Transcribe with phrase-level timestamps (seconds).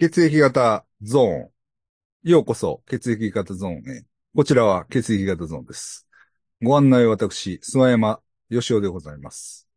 [0.00, 1.50] 血液型ゾーン。
[2.22, 4.04] ようこそ、血液型ゾーンへ。
[4.32, 6.06] こちらは血液型ゾーンです。
[6.62, 9.68] ご案内は私、諏訪山義雄でございます。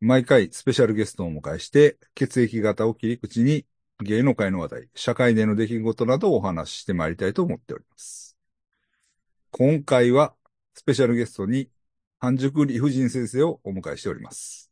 [0.00, 3.66] 毎回スペシャルゲストをお迎えして、血液型を切り口に
[4.02, 8.38] 芸能界の話題、社会での出来事などをお話ししてまいりたいと思っております。
[9.50, 10.32] 今回は
[10.72, 11.68] スペシャルゲストに
[12.18, 14.69] 半熟理不尽先生をお迎えしております。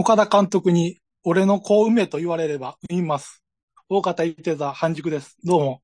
[0.00, 3.44] 岡田監督に、俺の子を産めと言われれば産みます。
[3.90, 5.36] 大方言ってた半熟です。
[5.44, 5.82] どうも。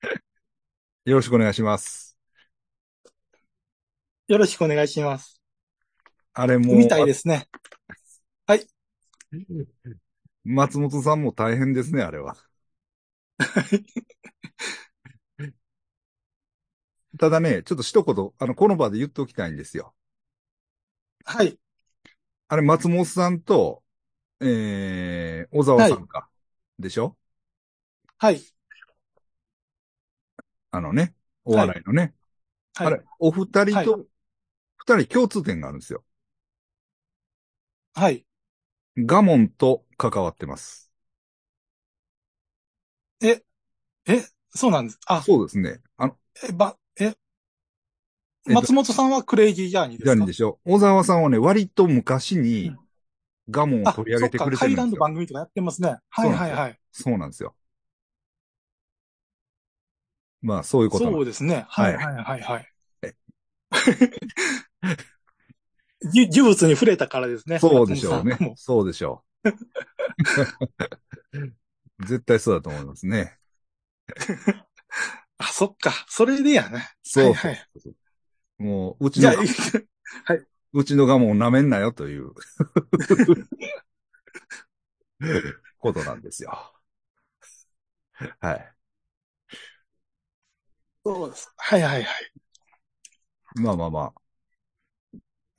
[1.04, 2.16] よろしくお願いします。
[4.28, 5.42] よろしくお願いします。
[6.34, 7.48] あれも産みたいですね。
[10.44, 12.36] 松本さんも大変ですね、あれは。
[17.18, 19.96] ただね、ちょっと一言、あの、この場で言っておきたいんですよ。
[21.24, 21.58] はい。
[22.48, 23.82] あれ、松本さんと、
[24.40, 26.28] えー、小沢さんか。
[26.78, 27.16] でしょ？
[28.18, 28.42] はい。
[30.70, 31.14] あのね、
[31.44, 32.14] お笑いのね。
[32.74, 32.86] はい。
[32.88, 34.06] あれ、お二人はいと、
[34.76, 36.04] 二人共通点があるんですよ。
[37.94, 38.26] はい。
[38.98, 40.90] ガモンと関わってます。
[43.20, 43.42] え、
[44.50, 44.98] そうなんです。
[45.06, 45.80] あ、そうですね。
[45.96, 46.76] あの、え、ば、
[48.46, 50.14] 松本さんはクレイジージャーニーですか？
[50.16, 52.78] じゃあでしょ小沢さんはね、割と昔うにん
[53.50, 55.00] ガモンをあ、取り上げてくれてるんですよ。
[55.00, 55.96] 番組とかやってますね。
[56.10, 56.78] はいはいはい。
[56.92, 57.54] そうなんですよ。
[60.42, 61.64] まあ、そういうことそうですね。
[61.68, 62.70] はいははいはいはい
[66.02, 67.58] 呪物に触れたからですね。
[67.58, 68.38] そうでしょうね。
[68.56, 69.50] そうでしょう。
[72.06, 73.38] 絶対そうだと思いますね。
[75.38, 75.92] あ、そっか。
[76.08, 76.90] それでやね。
[77.02, 77.68] そうはいはい
[78.58, 79.34] もう、うちのあ、、
[80.72, 82.32] うちのガモンを舐めんなよという
[85.78, 86.72] ことなんですよ。
[88.40, 88.74] はい。
[91.04, 91.52] そうです。
[91.56, 92.32] はいはいはい。
[93.56, 94.14] まあまあまあ。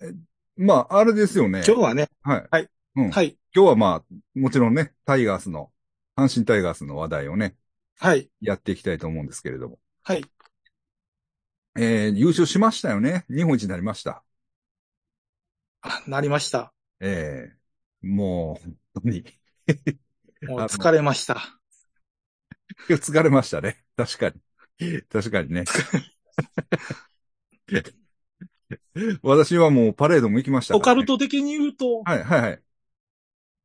[0.01, 0.11] え
[0.57, 1.63] まあ、あれですよね。
[1.67, 2.47] 今日はね、はい。
[2.49, 2.69] はい。
[2.95, 3.11] うん。
[3.11, 3.37] はい。
[3.53, 5.71] 今日はまあ、もちろんね、タイガースの、
[6.15, 7.55] 阪神タイガースの話題をね、
[7.99, 8.29] はい。
[8.41, 9.79] やっていきたいと思うんですけれども。
[10.03, 10.25] はい。
[11.77, 13.25] えー、優勝しましたよね。
[13.29, 14.23] 日本一になりました。
[15.81, 16.73] あ、なりました。
[16.99, 17.55] ええ
[18.05, 19.25] もう、本当に。
[20.47, 21.59] もう疲れました。
[22.87, 23.83] 疲れましたね。
[23.97, 24.35] 確かに。
[25.09, 25.63] 確かにね。
[29.21, 30.79] 私はもうパレードも行きましたね。
[30.79, 32.61] カルト的に言うと、はい、はい、はい。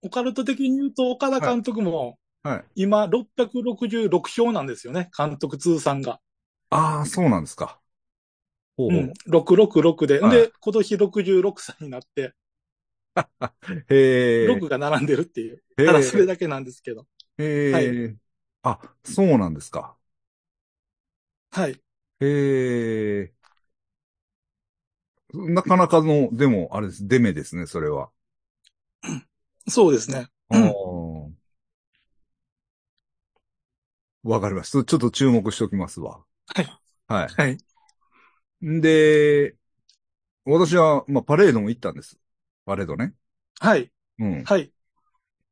[0.03, 2.65] オカルト的に言うと、岡田監督も、はい。
[2.75, 5.11] 今、666勝なんですよね。
[5.17, 6.21] 監督通算が。
[6.71, 7.79] ああ、そうなんですか。
[8.81, 9.13] ほうほううん。
[9.27, 10.21] 666で。
[10.21, 12.35] はいで、今年66歳になって、
[13.89, 14.57] へえ。
[14.57, 15.63] 6が並んでるっていう。
[15.77, 16.27] へただそれえ。
[16.27, 17.07] だけなんですけど。
[17.39, 18.17] へえ。
[18.63, 19.97] あ、そうなんですか。
[21.51, 21.81] はい。
[22.21, 22.27] へ
[23.23, 23.33] え。
[25.35, 27.07] なかなかの、でも、あれです。
[27.09, 28.11] デメですね、それは。
[29.69, 30.27] そうですね。
[34.23, 34.85] わかりました。
[34.85, 36.25] ちょっと注目しておきますわ。
[36.55, 36.69] はい。
[37.09, 37.29] はい。
[37.37, 37.59] はい。
[38.65, 39.57] んで、
[40.45, 42.19] 私は、まあ、パレードも行ったんです。
[42.65, 43.15] パレードね。
[43.61, 43.91] はい。
[44.19, 44.45] うん。
[44.45, 44.73] はい。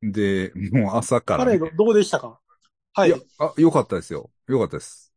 [0.03, 2.41] で、もう朝からね、パレードどうでしたか？
[2.95, 4.31] はいいや。、あ、よかったですよ。
[4.47, 5.13] よかったです。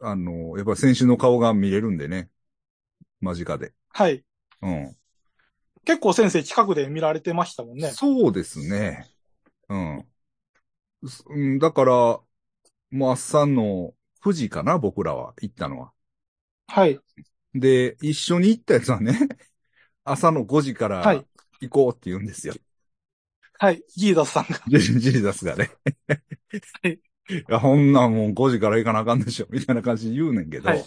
[0.00, 2.30] あの、やっぱり選手の顔が見れるんでね。
[3.20, 3.72] 間近で。
[3.92, 4.24] はい。
[4.62, 4.96] うん。
[5.84, 7.90] 結構先生近くで見られてましたもんね。
[7.92, 9.06] そうですね。
[9.68, 10.06] うん。
[11.08, 11.92] すうんだから、
[12.90, 15.92] もう朝の9時かな、僕らは行ったのは。
[16.68, 17.00] はい。
[17.60, 19.18] で、一緒に行ったやつはね、
[20.04, 21.26] 朝の5時からはい
[21.60, 22.54] 行こうって言うんですよ。
[23.58, 23.82] はい。
[23.96, 24.60] ジーダスさんが。
[24.78, 25.70] ジジーザスがね。
[26.82, 30.68] はいいや、ほんなんもう5時から行かなあかんでしょ、みたいな感じで言うねんけど。
[30.68, 30.84] はい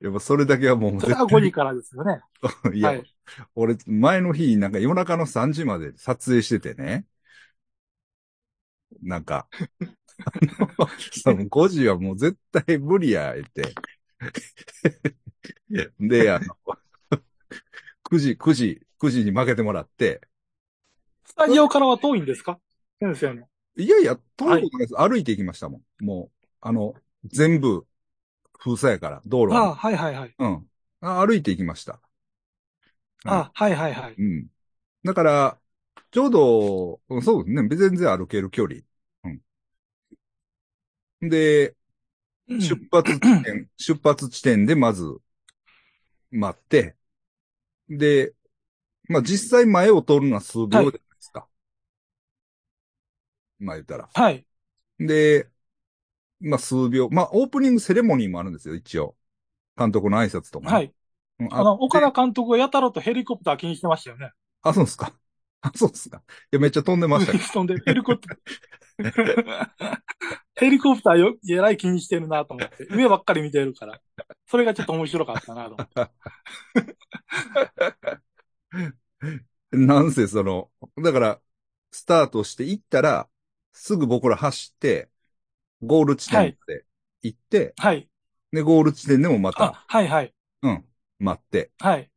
[0.00, 2.20] やっぱそれだけはもうそれは5時からですよね。
[2.74, 3.02] いや、はい。
[3.54, 7.06] 俺、前の日、なんか夜中の3時まで撮影しててね。
[9.02, 10.30] なんか、あ
[10.78, 13.74] の その5時はもう絶対無理や、言って。
[16.00, 16.56] で、あの、
[18.04, 20.20] 9時、9時、9時に負けてもらって、
[21.24, 22.58] スタジオからは遠いんですか？
[23.00, 23.48] 先生の。
[23.76, 24.94] いやいや、遠いことないです。
[24.96, 26.04] 歩いて行きましたもん。
[26.04, 26.94] もう、あの、
[27.24, 27.86] 全部、
[28.58, 29.58] 封鎖やから、道路は。
[29.58, 30.34] ああ、はいはいはい。
[30.38, 30.70] うん
[31.00, 31.26] あ。
[31.26, 32.00] 歩いて行きました。
[33.24, 34.14] あはいはいはい。
[34.16, 34.46] うん。
[35.04, 35.58] だから、
[36.10, 37.76] ちょうど、うんそうですね。
[37.76, 38.80] 全然歩ける距離。
[39.24, 39.28] う
[41.26, 41.28] ん。
[41.28, 41.74] で、
[42.48, 45.20] うん出発地点、 出発地点でまず、
[46.30, 46.96] 待って、
[47.88, 48.34] で、
[49.08, 51.48] まあ実際前を通るのは数秒じゃないですか。
[53.58, 54.08] まあ言ったら。
[54.14, 54.46] はい。
[54.98, 55.48] で、
[56.40, 59.16] まあ数秒、まあオープニングセレモニーもあるんですよ、一応。
[59.76, 60.72] 監督の挨拶とかね。
[60.72, 60.84] はい。
[61.40, 64.32] うんあの、岡田で監督がやたらとヘリコプター気にしてましたよね。
[64.62, 65.12] あ、そうですか。
[65.60, 66.18] あ、そうですか。
[66.18, 66.20] い
[66.52, 67.44] や、めっちゃ飛んでましたけど。
[67.52, 68.38] そんで、ヘリコプター、
[70.56, 72.86] ヘリコプターよ、えらい気にしてるなと思って。
[72.90, 74.00] 上ばっかり見てるから。
[74.46, 76.10] それがちょっと面白かったなと思って。
[79.76, 80.70] なんせその、
[81.02, 81.40] だから、
[81.90, 83.28] スタートして行ったら、
[83.72, 85.10] すぐ僕ら走って、
[85.82, 86.84] ゴール地点まで
[87.22, 88.08] 行って、はい。
[88.52, 90.34] で、ゴール地点でもまた、あ、はいはい。
[90.62, 90.84] うん、
[91.18, 91.70] 待って。
[91.78, 92.10] はい。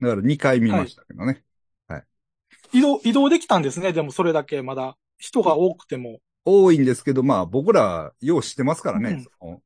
[0.00, 1.44] だから2回見ましたけどね。
[2.72, 3.92] 移動、移動できたんですね。
[3.92, 6.20] でもそれだけまだ人が多くても。
[6.44, 9.24] 多いんですけど、まあ僕ら、よう知ってますからね。
[9.40, 9.62] の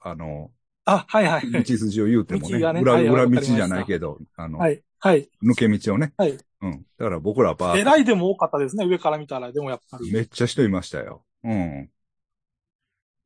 [0.00, 0.50] あの、
[0.84, 1.50] あ、はいはい。
[1.50, 2.58] 道筋を言うてもね。
[2.58, 4.82] 道がね裏、はいはい裏道じゃないけど、あの、はい。
[4.98, 5.28] はい。
[5.42, 6.12] 抜け道をね。
[6.16, 6.38] はい。
[6.62, 6.86] うん。
[6.98, 8.84] だから僕らはバーえらいでも多かったですね。
[8.86, 9.52] 上から見たら。
[9.52, 10.12] でもやっぱり。
[10.12, 11.24] めっちゃ人いましたよ。
[11.44, 11.90] うん。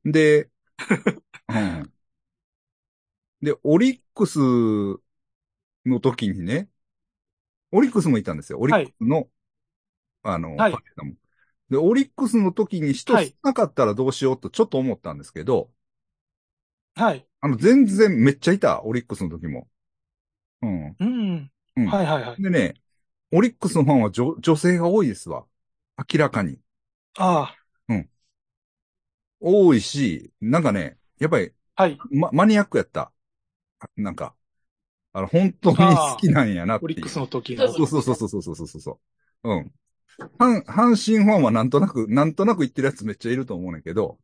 [0.05, 0.51] で、
[1.49, 1.93] うん。
[3.43, 4.39] で、オリックス
[5.87, 6.69] の時にね、
[7.73, 8.59] オリックスもいたんですよ。
[8.59, 9.29] オリックスの、
[10.23, 11.15] あの、はいパレードも
[11.71, 15.71] で、オリックスの時に人少なかったらどうしようとちょっと思ったんですけど、
[16.97, 17.27] はい。
[17.41, 19.69] あの、全然めっちゃいた、オリックスの時も。
[20.63, 20.99] うん。
[21.01, 21.51] うん。
[21.77, 22.43] うん、はいはいはい。
[22.43, 22.75] でね、
[23.33, 25.47] オリックスのファンは女女性が多いですわ。
[26.13, 26.61] 明らかに。
[27.19, 27.57] ああ。
[27.89, 28.09] うん。
[29.41, 31.99] 多いし、なんかね、やっぱり、はい。
[32.11, 33.13] ま、マニアックやった。
[33.97, 34.35] なんか、
[35.13, 37.69] あの、本当に好きなんやなってオリックスの時の。
[37.69, 39.01] そうそうそうそうそうそうそ
[39.45, 39.51] う。
[39.51, 39.75] うん。
[40.39, 44.19] 阪、阪神ファンはなんとなく、なんとなく言ってるやつめっちゃいると思うねんけど、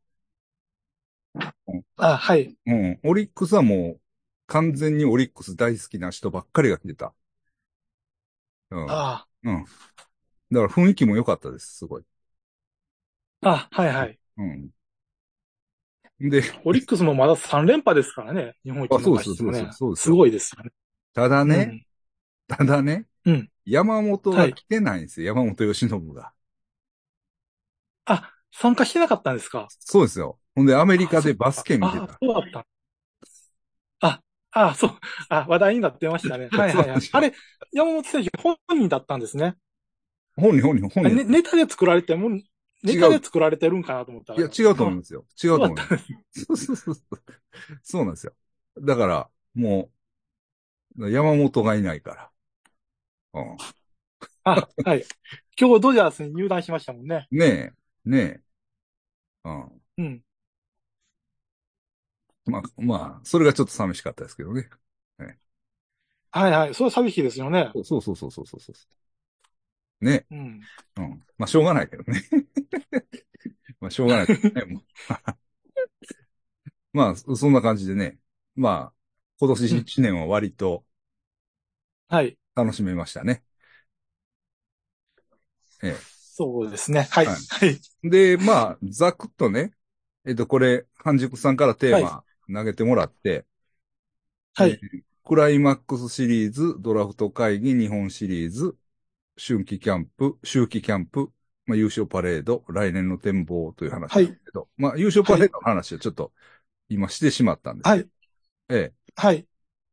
[1.97, 2.57] あ、はい。
[2.67, 3.01] うん。
[3.05, 4.01] オリックスはもう、
[4.47, 7.15] 完全にオリックス大好きな人ばっかりが来てた。
[8.71, 8.87] うん。
[8.89, 9.65] あうん。
[10.53, 12.05] だから雰囲気も良かったです、すごい。
[13.43, 13.51] あ。
[13.51, 14.21] あ、はいはい。
[14.37, 14.71] うん。
[16.21, 18.55] で、オリックスもまだ3連覇ですからね。
[18.65, 20.71] 日本一あそうそうですそうですすごいですよね。
[21.13, 21.79] ただね、
[22.49, 26.33] ただね、うん山本が来てないんですよ、山本由伸が。
[28.07, 29.69] あ、参加してなかったんですか？
[29.79, 30.39] そうですよ。
[30.55, 32.19] ほんで、アメリカでバスケ見てあた。
[32.21, 32.67] そうだった。
[34.01, 34.21] あ、
[34.53, 34.91] あ、そう。
[35.29, 36.49] あ、話題になってましたね。
[36.51, 37.01] はいはいはい。
[37.13, 37.35] あれ、
[37.73, 39.57] 山本選手本人だったんですね。
[40.37, 41.15] 本人、本人、本人。
[41.17, 42.31] ねネタで作られても、
[42.83, 44.41] ネタで作られてるんかなと思ったら。
[44.41, 45.25] いや、違うと思いますよ。
[45.43, 45.77] 違うと思う
[46.33, 46.97] そうそうそう。
[47.83, 48.33] そうなんですよ。
[48.81, 49.91] だから、も
[50.97, 52.30] う、山本がいないから。
[53.33, 53.57] うん。
[54.45, 55.05] あ、はい。
[55.59, 57.29] 今日ドジャースに入団しましたもんね。
[57.31, 57.73] ねえ、
[58.05, 58.43] ねえ。
[59.45, 59.81] うん。
[59.99, 60.25] うん。
[62.47, 64.69] まあ、まあ、それがちょっと寂しかったですけどね。
[66.31, 66.75] はいはい。
[66.75, 67.71] それは寂しいですよね。
[67.75, 68.73] そうそうそうそうそうそ
[70.01, 70.05] う。
[70.05, 70.61] ねうん。
[70.97, 71.11] うん。
[71.39, 72.23] まあ、しょうがないけどね。
[73.81, 74.83] まあ、しょうがないけどね。
[76.93, 78.19] まあ、そんな感じでね。
[78.55, 78.95] まあ、
[79.39, 80.85] 今年1年は割と
[82.09, 82.37] はい。
[82.65, 83.45] 楽しめましたね。
[85.83, 86.05] え
[86.37, 87.09] そうですね。
[87.11, 87.27] はい。
[87.27, 87.81] ははいい。
[88.05, 88.09] え。
[88.09, 89.73] で、まあ、ざくっとね、
[90.25, 93.47] えっと、これ、半熟さんからテーマ投げてもらって、
[94.55, 98.77] はいえークライマックスシリーズ、ドラフト会議、日本シリーズ、
[99.39, 101.33] 春季キャンプ、秋季キャンプ、
[101.67, 106.33] まあ、優勝パレード、来年の展望という話ですけど、まあ、優勝パレードの話はちょっと
[106.89, 108.11] 今してしまったんですけど、はい。
[108.71, 108.95] ええ。
[109.17, 109.47] はい。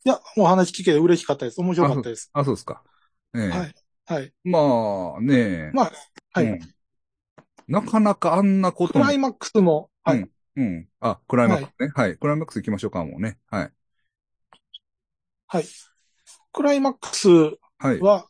[0.05, 1.59] いや、お話聞けて嬉しかったです。
[1.59, 2.29] 面白かったです。
[2.33, 2.83] あ、そうですか。
[3.35, 3.49] ええ。
[3.49, 3.75] はい。
[4.05, 4.33] はい。
[4.43, 5.71] まあ、ねえ。
[5.73, 5.91] まあ、
[6.33, 6.45] はい。
[6.45, 6.59] うん
[7.67, 10.19] なかなかあんなこともクライマックスも、はい。
[10.19, 10.87] うんうん。
[11.01, 11.91] あ、クライマックスね。
[11.93, 12.17] はい。
[12.17, 13.37] クライマックス行きましょうか、もうね。
[13.47, 13.71] はい。
[15.47, 15.65] はい。
[16.53, 17.27] クライマックス
[17.77, 17.99] はい。
[17.99, 18.27] は、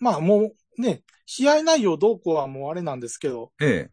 [0.00, 3.90] まあもうね、試合内容どうこうはもうあれなんですけど、ええ。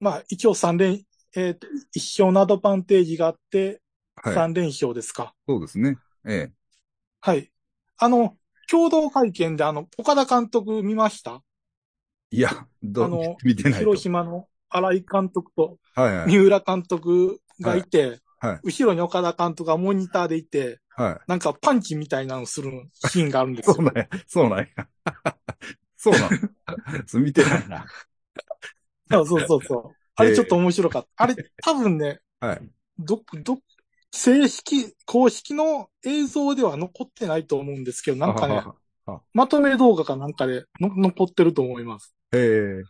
[0.00, 1.02] まあ一応3連、
[1.36, 3.80] えっ、と、一勝のアドバンテージがあって、
[4.16, 4.34] はい。
[4.34, 5.34] 3連勝ですか。
[5.48, 5.96] そうですね。
[6.26, 6.52] ええ。
[7.20, 7.50] はい。
[7.98, 8.36] あの、
[8.70, 11.42] 共同会見であの、岡田監督見ました？
[12.30, 13.78] いや、どあの見てないと。
[13.78, 15.78] 広島の新井監督と。
[15.96, 18.20] 三浦監督がいて、はいはい
[18.62, 21.20] 後ろに岡田監督がモニターでいて、はい。
[21.26, 23.74] なんかパンチみたいなのするシーンがあるんですよ。
[23.76, 24.08] そうなんや。
[24.26, 24.66] そうなんや。
[25.96, 26.28] そうなんや。
[27.06, 27.86] そ う見てないな。
[29.10, 29.96] そうそうそうそう。
[30.16, 31.24] あれちょっと面白かった。
[31.24, 32.68] あれ多分ね、はい。
[32.98, 33.58] ど、ど、
[34.16, 38.62] 正式、公式の映像では残ってないと思うんですけど、なんかね、
[39.06, 42.14] は まとめ動画かなんかでの残ってると思います。
[42.32, 42.82] ええ。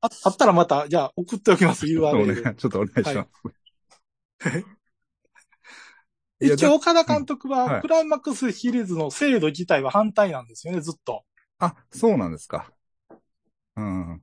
[0.00, 3.28] ああったらまた、じゃあ送っておきます、URL ちょっとお願いします。
[6.40, 11.24] いや一応、岡田監督うんははいクライマックスシリーズの制度自体は反対なんですよね、ずっと。
[11.58, 12.72] あ、そうなんですか。
[13.76, 14.22] うん。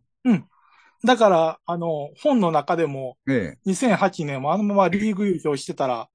[1.03, 6.09] だから、あの、本の中でも、え2008年もあのままリーグ優勝してたら、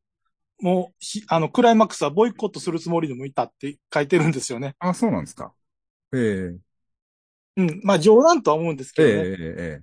[0.61, 4.75] もうし、あの、クライマックスはボイコットするつもりでもいたって書いてるんですよね。
[4.79, 5.53] あ、そうなんですか。
[6.13, 6.59] ええ。
[7.57, 7.81] うん。
[7.83, 9.37] まあ冗談とは思うんですええけどね。
[9.39, 9.83] え。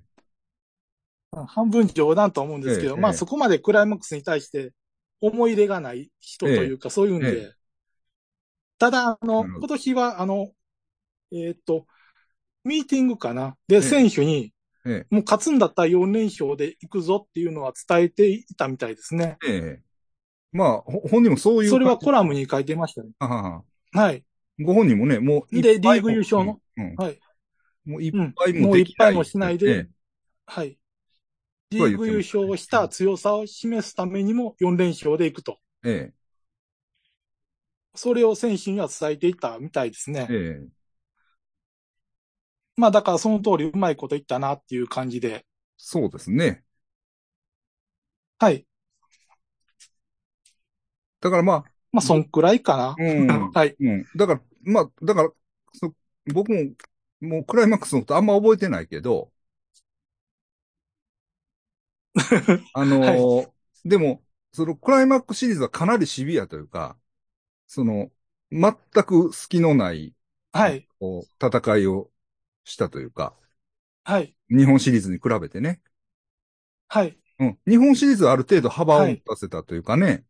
[1.46, 3.02] 半分冗談とは思うんですけど、ええええ。
[3.02, 4.72] まあそこまでクライマックスに対して
[5.20, 7.52] 思い入れがない人というか、そういうんで、え
[8.78, 10.52] ただ、あの、今年は、あの、
[11.32, 11.86] えーっと、
[12.64, 13.56] ミーティングかな。
[13.68, 13.82] で、え。
[13.82, 14.53] 選手に、
[14.84, 19.38] えもう勝つんだったら4連勝で行くぞっていうのは伝えていたみたいですね。
[19.46, 19.82] えええ
[20.52, 21.70] まあ、ほ本人もそういう。
[21.70, 23.10] それはコラムに書いてましたね。
[23.18, 24.24] ははい。
[24.60, 26.60] ご本人もね、もういっでぱいも、リーグ優勝の？
[26.76, 27.18] うん、うんはい。
[27.84, 28.34] もういっうん。
[28.34, 29.88] ぱいももういっぱいもしないで、え
[30.46, 30.78] はい。
[31.70, 35.58] リーグ優勝をした強さを示すためにも4連勝で行くと。
[35.84, 36.14] ええ
[37.96, 40.28] それを選手には伝えていったみたいですね。
[40.28, 40.83] ええ
[42.76, 45.44] まあだからその通りうまいこと言ったなっていう感じで。
[45.76, 46.64] そうですね。
[48.38, 48.66] はい。
[51.20, 52.96] だからまあ、まあそんくらいかな。
[52.98, 53.50] うん。
[53.54, 53.76] はい。
[53.80, 54.04] うん。
[54.16, 55.30] だから、まあ、だから、
[55.72, 55.94] そ
[56.32, 56.58] 僕も、
[57.20, 59.32] もうクライマックスのことあんま覚えてないけど、
[62.72, 63.54] あのー
[63.88, 66.98] でも、そのクライマックスシリーズはかなりシビアというか、
[67.68, 68.12] その、
[68.52, 70.14] 全く隙のない、
[70.52, 70.88] はい。
[71.40, 72.10] 戦いを
[72.64, 73.34] したというか、
[74.04, 74.34] はい。
[74.48, 75.80] 日本シリーズに比べてね。
[76.88, 77.18] はい。
[77.38, 77.58] うん。
[77.66, 80.24] 日本シリーズはある程度幅を持たせたというかね。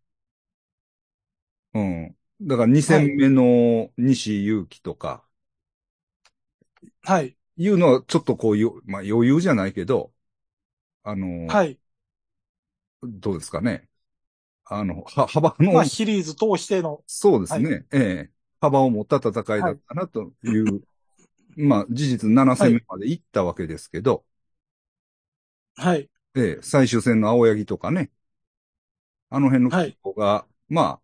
[1.75, 2.17] うん。
[2.41, 5.25] だから2戦目の西勇輝とか、
[7.03, 7.37] はい。
[7.57, 10.13] いうのはちょっとこうよ、まあ余裕じゃないけど、
[11.03, 11.79] あの、はい。
[13.03, 13.89] どうですかね。
[14.65, 20.83] あの、は、幅の、まあシリーズ通しての、そうですね、ええ幅を持った戦いだったなという、
[21.57, 24.25] まあ事実7戦目まで行ったわけですけど、
[25.77, 26.09] はい。
[26.37, 28.11] ええ最終戦の青柳とかね、
[29.31, 31.01] あの辺のはい子が、まあ、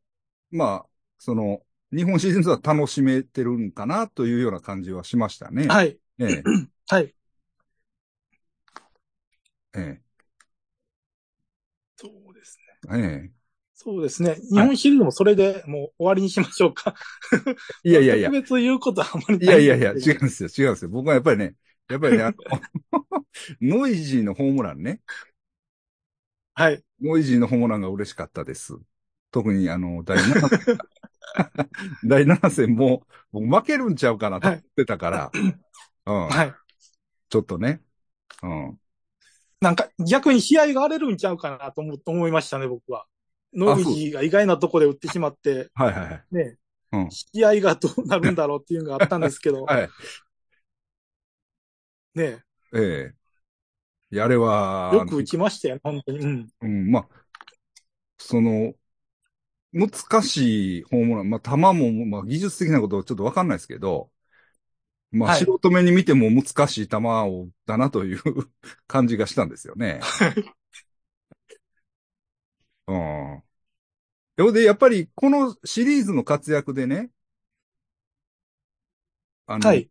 [0.50, 5.68] まあ、その、日本シリーズは楽しめてるんかなというような感じはしましたね。
[5.68, 5.98] はい。
[6.18, 6.50] ええ
[6.88, 7.14] はい。
[9.74, 10.00] え
[11.96, 12.58] そうです
[12.90, 13.00] えね。
[13.00, 13.39] え
[13.82, 14.36] そうですね。
[14.52, 16.94] 日本シリーズもそれでもう終わりにしましょうか。
[17.82, 20.88] えいやいやいや特、別言うことはあまりいないやいやいや、 んですけど違うんですよ、違うんですよ。
[20.90, 21.54] 僕はやっぱりね、
[21.88, 22.34] やっぱりね、
[23.62, 25.00] ノイジーのホームランね。
[26.52, 26.84] はい。
[27.00, 28.76] ノイジーのホームランが嬉しかったです。
[29.30, 30.78] 特にあの、第7戦。
[32.04, 35.30] 第7戦も、僕負けるんちゃうかなと思ってたから、
[36.04, 36.54] うん、はい。
[37.30, 37.80] ちょっとね。
[38.42, 38.78] うん。
[39.62, 43.06] なんか逆に試合が荒れるんちゃうかなと思思いましたね、僕は。
[43.54, 46.24] ノイジーが意外なとこで打ってしまって、はいはいはい。
[46.30, 46.56] ね、
[46.92, 47.08] うん。
[47.10, 49.88] 試合がどうなるんだろうっていうのがあったんですけど、 はい。
[52.14, 52.42] ね、
[52.74, 53.14] ええ
[54.12, 56.18] いやあれは、よく打ちましたよ、本当に。
[56.18, 56.48] うん。
[56.62, 57.08] うん、まあ、
[58.18, 58.74] その、
[59.72, 61.72] 難しいホームラン、まあ、球も、
[62.06, 64.10] まあ、技術的なことはちょっとわかんないですけど、
[65.12, 68.20] まあ、はい素人目に見ても難しい球を打ったなという
[68.86, 70.00] 感じがしたんですよね。
[72.90, 73.42] うん。
[74.36, 77.10] でで、やっぱり、このシリーズの活躍でね、
[79.46, 79.90] あの、はい。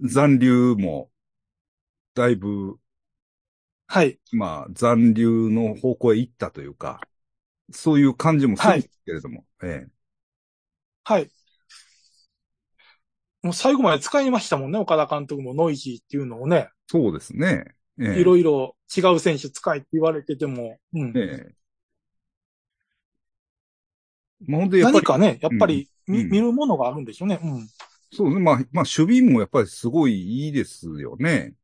[0.00, 1.10] 残留も、
[2.14, 2.78] だいぶ、
[3.86, 4.18] はい。
[4.32, 7.00] まあ、残留の方向へ行ったというか、
[7.72, 9.88] そういう感じもするんですけれども、ええ。
[11.04, 11.30] はい。
[13.42, 16.70] もう最後まで使いましたもんね、岡田監督もノイジーっていうのをね。
[16.88, 17.64] そうですね。
[18.00, 18.20] ええ。
[18.20, 21.12] いろいろ違う選手使いって言われてても、うん。
[21.16, 21.57] ええ。
[24.46, 27.40] まあ、何かね、やっぱり見,、うん見るものがあるんでしょうね。
[27.42, 27.68] うん。
[28.12, 28.40] そうですね。
[28.40, 31.54] まあ、まあ、守備もやっぱりすごいいいですよね。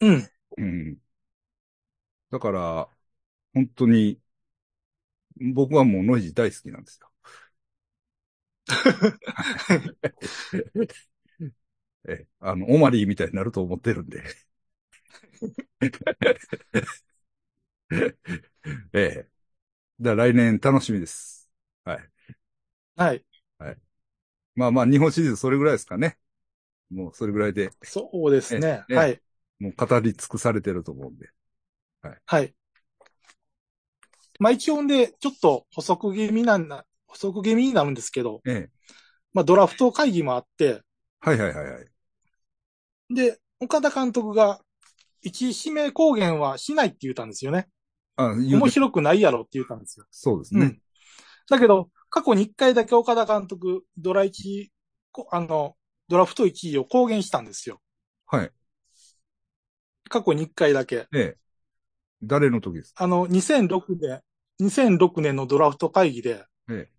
[0.00, 0.30] うん。
[0.56, 0.98] うん。
[2.30, 2.88] だから、
[3.54, 4.20] 本当に、
[5.54, 7.08] 僕はもうノイジー大好きなんですよ。
[12.08, 14.22] ええ、あの、オマリーみたいになると思ってるんで。
[18.92, 19.28] ええ。
[20.00, 21.35] だから来年楽しみです。
[21.86, 23.24] はい。
[23.58, 23.76] はい。
[24.54, 26.18] まあまあ、日本シリーズそれぐらいですかね。
[26.90, 28.84] もうそれぐらいで、そうですね。
[28.88, 29.20] ええはい。
[29.58, 31.30] もう語り尽くされてると思うんで。
[32.26, 32.54] はい。
[34.38, 38.70] まあ一応で、ちょっと補足気味なんな、補足気味になるんですけど、ええ。
[39.32, 40.82] まあドラフト会議もあって、
[41.20, 41.86] はいはいはいはい。
[43.14, 44.60] で、岡田監督が、
[45.22, 47.68] 一位指名公言はしないって言ったんですよね。
[48.16, 50.06] あ、言う面白くないやろって言ったんですよ。
[50.10, 50.80] そうですねうん。。
[51.48, 54.68] だけど、過去に一回だけ岡田監督、ドラ1、
[55.12, 55.76] こあの、
[56.08, 57.80] ドラフト1位を公言したんですよ。
[58.26, 58.50] はい。
[60.08, 61.06] 過去に1回だけ。
[61.12, 61.36] ええ。
[62.22, 63.04] 誰の時ですか？
[63.04, 64.22] あの、2006年、
[64.60, 66.90] 2006年のドラフト会議で、ええ。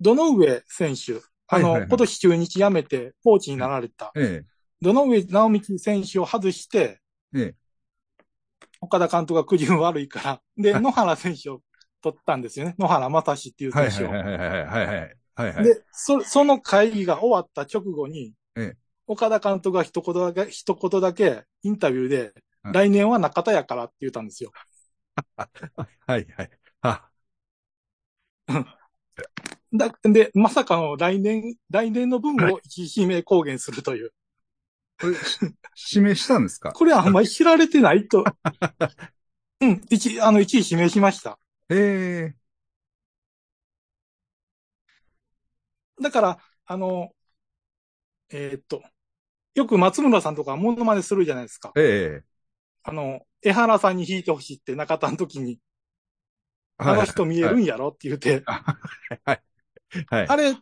[0.00, 4.44] どの上選手、あの、はいはいはい今年中日辞めてコーチになられた、え
[4.80, 7.00] どの上直道選手を外して、
[7.34, 7.40] え。
[7.40, 7.54] ええ。
[8.80, 11.60] 岡田監督が苦順悪いから、で、はい野原選手を
[12.02, 12.74] 取ったんですよね。
[12.78, 14.10] 野原正史っていう選手を。
[14.10, 15.54] はいはいはいはいはいはい。
[15.54, 15.64] はい。
[15.64, 22.32] で、そ、その会議が終わった直後に、ええ岡田監督が一言だけ、一言だけインタビューで、はい
[22.64, 24.52] 来年は中田やからって言ったんですよ。
[26.06, 26.50] はいはい。
[26.82, 27.10] あ、
[29.74, 34.12] だ、で、まさかの来年、来年の分を一位指名公言するという。
[35.92, 38.24] 指名したんですかこれはあんまり知られてないと。
[39.60, 41.38] うん、一、あの、一位指名しました。
[41.72, 42.34] え
[45.98, 46.02] え。
[46.02, 47.14] だから、あの、
[48.30, 48.82] えーっと、
[49.54, 51.72] よく松村さんとかモノマネするじゃないですか。
[51.76, 52.24] ええ。
[52.82, 55.58] あの、江原さんに弾いてほしいって中田の時に、
[56.78, 59.42] はいあの人見えるんやろって言って、はい。
[60.08, 60.28] はい。
[60.28, 60.56] あれ、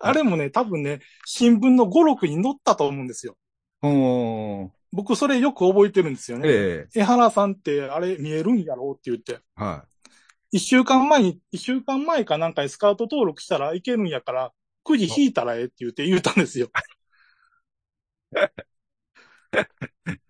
[0.00, 3.36] あれもね、多分ね、新聞の語録に載ったと思うんですよ。
[3.80, 4.70] おー。
[4.92, 6.48] 僕それよく覚えてるんですよね。
[6.48, 7.00] ええ。
[7.00, 9.40] 江原さんってあれ見えるんやろって言って。
[9.56, 9.84] は
[10.54, 14.52] 一週間前に、一週間前かなんかにスカウト登録したらいけるんやから、
[14.84, 16.66] くじ引いたらええって言って言ったんですよ。
[16.66, 16.70] い。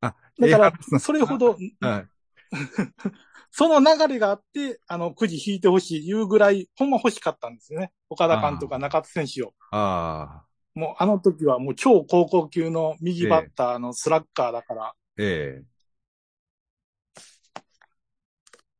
[0.00, 2.06] あ、だからそれほど、はい。
[3.52, 7.92] その流れがあって、あの、くじ引いてほしい、いうぐらい、ほんま欲しかったんですよね。
[8.08, 9.52] 岡田監督が中津選手を。
[9.72, 10.46] ああ。
[10.74, 15.75] もうあの時はもう超高校級の右バッターのスラッガーだから、ええ。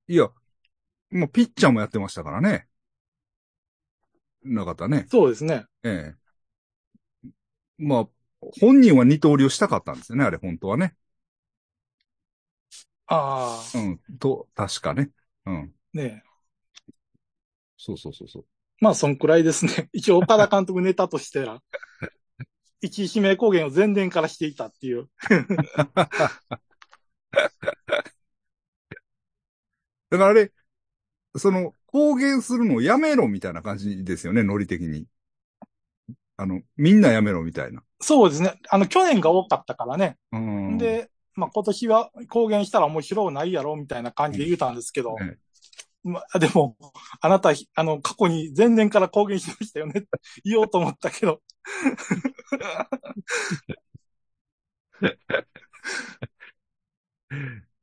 [0.08, 0.28] いや、
[1.10, 2.66] もうピッチャーもやってましたからね。
[4.42, 5.06] なかったね。
[5.10, 5.64] そうですね。
[5.82, 6.16] ええ。
[7.78, 8.08] まあ、
[8.60, 10.94] 本人は二刀流したかったんですよね、あれ、本当はね。
[13.06, 15.10] ああ、うん、と、確かね。
[15.46, 15.74] うん。
[15.92, 16.22] ねえ
[17.76, 18.44] そうそうそうそう。
[18.80, 19.88] まあ、そんくらいですね。
[19.92, 21.62] 一応、岡田監督ネタとしては、
[22.80, 25.08] 一位指名公言を前年からしていたっていう。
[30.10, 30.52] だからあれ、
[31.36, 35.06] その、公言するのをやめろみたいな感じですよね、ノリ的に。
[36.36, 37.82] あの、みんなやめろみたいな。
[38.00, 38.60] そうですね。
[38.68, 40.18] あの、去年が多かったからね。
[40.32, 40.78] うん。
[40.78, 45.36] で、まあ、今年は公言したら面白いないやろみたいな感じで言うたんですけど、え
[46.06, 46.76] まあ、でも、
[47.20, 50.08] あなた、あの、過去に前年から公言してましたよねって
[50.44, 51.42] 言おうと思ったけど。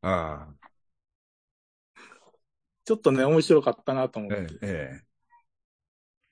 [0.02, 0.54] ああ、
[2.86, 4.38] ちょっとね、面白かったなと思って。
[4.38, 5.06] ええ、ええ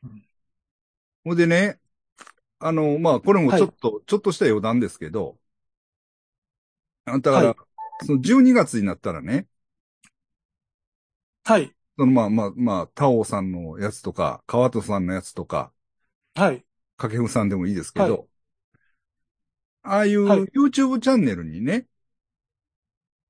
[0.03, 0.23] うん。
[1.23, 1.79] ほんでね、
[2.59, 5.37] あの、まあ、これもちょっと、ちょっとした余談ですけど、
[7.05, 7.55] あだから、はい
[8.03, 9.47] その12月になったらね、
[11.43, 11.75] はい。
[11.97, 15.71] そのまあまあまあ、タオさんのやつとか、川戸さんのやつとか、
[16.35, 16.65] はい。
[16.97, 18.27] 掛布さんでもいいですけど、はい
[19.83, 21.87] ああいうはい YouTube チャンネルにね、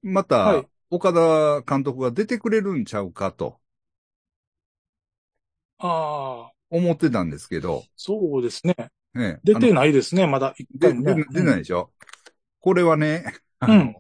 [0.04, 3.60] まはたい、岡田監督が出てくれるんちゃうかと
[5.80, 8.76] ああ、思ってたんですけど、そうですね。
[9.14, 11.26] ね、出ていないですね、まだ一で回もね。
[11.32, 11.92] 出ないでしょ、
[12.60, 13.26] これはね、
[13.60, 13.96] あの、うん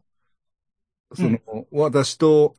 [1.13, 1.39] その、
[1.71, 2.55] 私と、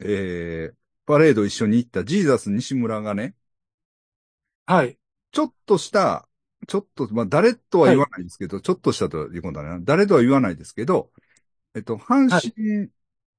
[0.00, 3.34] えー、パレード一緒に行ったジーザス西村がね、
[4.64, 4.96] はい。
[5.32, 6.28] ちょっとした、
[6.68, 9.78] ちょっと、まあ、誰とは言わないですけど、ちょっとしたということだな。
[9.80, 11.10] 誰とは言わないですけど、
[11.74, 12.88] えっと、阪神、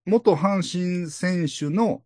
[0.06, 2.04] 元阪神選手の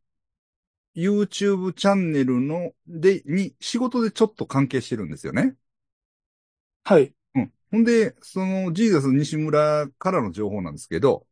[0.96, 5.56] YouTube チャンネルの、で、に、仕事でちょっと関係してるんですよね。
[6.84, 7.14] はい。
[7.36, 7.54] うん。
[7.72, 11.28] ほんで、その、ジーザス西村からの情報なんですけど、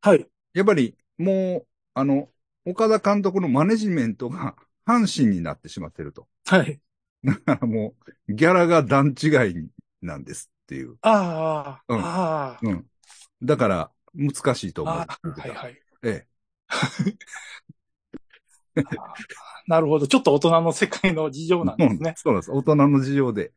[0.00, 0.26] はい。
[0.54, 2.30] やっぱり、もう、あの、
[2.64, 6.28] 岡田監督のマネジメントが 阪神になってしまってると。
[6.46, 6.80] はい。
[7.24, 7.94] だからも
[8.28, 9.68] う、ギャラが段違い
[10.00, 10.96] なんですっていう。
[11.02, 12.90] ああ、うんあうん。
[13.42, 15.82] だから、難しいとあ、思うはいはい。
[16.02, 16.26] え
[19.68, 20.06] なるほど。
[20.06, 21.88] ちょっと大人の世界の事情なんえ。
[21.88, 22.14] ですね。
[22.16, 22.50] そうなんです。
[22.52, 23.52] 大人の事情で。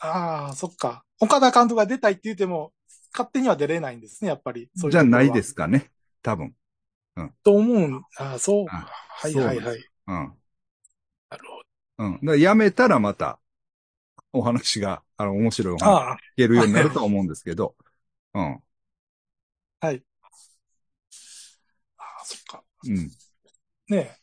[0.00, 1.04] ああ、そっか。
[1.20, 2.72] 岡田監督が出たいって言っても、
[3.12, 4.68] 勝手には出れないんですね、やっぱり。
[4.74, 5.50] そううじゃないです。
[5.50, 5.90] すかね。
[6.22, 6.54] 多分。
[7.42, 8.04] と思うん。
[8.18, 8.66] ああ、そう。
[8.66, 8.86] あ
[9.20, 9.78] はいはいはい。
[10.06, 10.38] うん。
[11.30, 12.04] なるほど。
[12.04, 12.12] うん。
[12.14, 13.40] だからやめたらまた、
[14.32, 17.76] お話が、あの、面白いお話聞けるようになるとは思うんですけど。
[18.34, 18.62] うん。
[19.80, 20.02] はい。
[21.96, 22.64] ああ、そっか。
[22.86, 22.96] うん。
[23.88, 24.16] ねえ。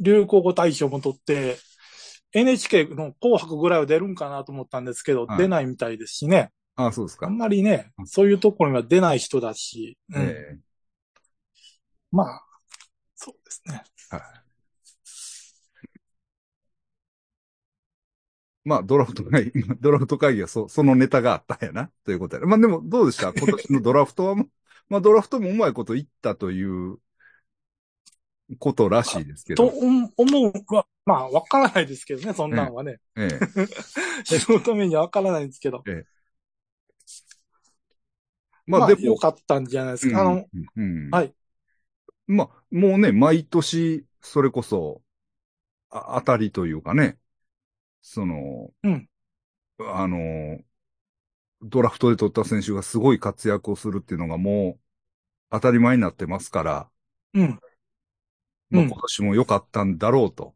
[0.00, 1.58] 流行語大賞も取って、
[2.32, 6.50] NHK の紅白ぐらいは出るんかなと思ったんですけど、はい出ないみたいですしね。
[6.76, 7.36] あ、そうですかあん。
[7.36, 10.58] まりね、そういうところには出ない人だし、うんえ
[12.10, 12.42] まあ、
[13.14, 13.82] そうですね。
[14.12, 14.39] えはい。
[18.64, 22.42] まあ、ドラフト会議、 ドラフト会議はそ、そのネタがあったんやな、ということや。
[22.46, 23.32] まあでも、どうでした？
[23.34, 24.46] 今年のドラフトはも、
[24.88, 26.98] まあドラフトもうまいこと言ったという
[28.58, 29.68] ことらしいですけとど。
[29.68, 32.98] 思うは、まあ、わからないですけどね、そんなんはね。
[33.16, 33.28] え
[34.24, 34.38] え。
[34.38, 35.82] 素人目にはわからないんですけど。
[38.66, 40.20] まあ、まあでも、良かったんじゃないですか。
[40.20, 40.44] あの、
[40.76, 41.34] うん、うんはい。
[42.26, 45.02] まあ、もうね、毎年、それこそ、
[45.90, 47.18] あ当たりというかね、
[48.02, 49.08] その、うん
[49.80, 50.62] あの、
[51.62, 54.80] ドラフトで取った選手がすごい活躍をするっていうのがもう
[55.50, 56.90] 当たり前になってますから、
[57.34, 57.60] うん。
[58.70, 60.54] まあ、うん今年も良かったんだろうと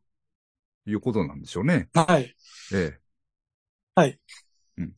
[0.87, 1.91] いうことなんでしょうね。
[1.95, 2.35] はい。
[2.73, 3.01] ええ。
[3.95, 4.19] はい。
[4.77, 4.95] うん。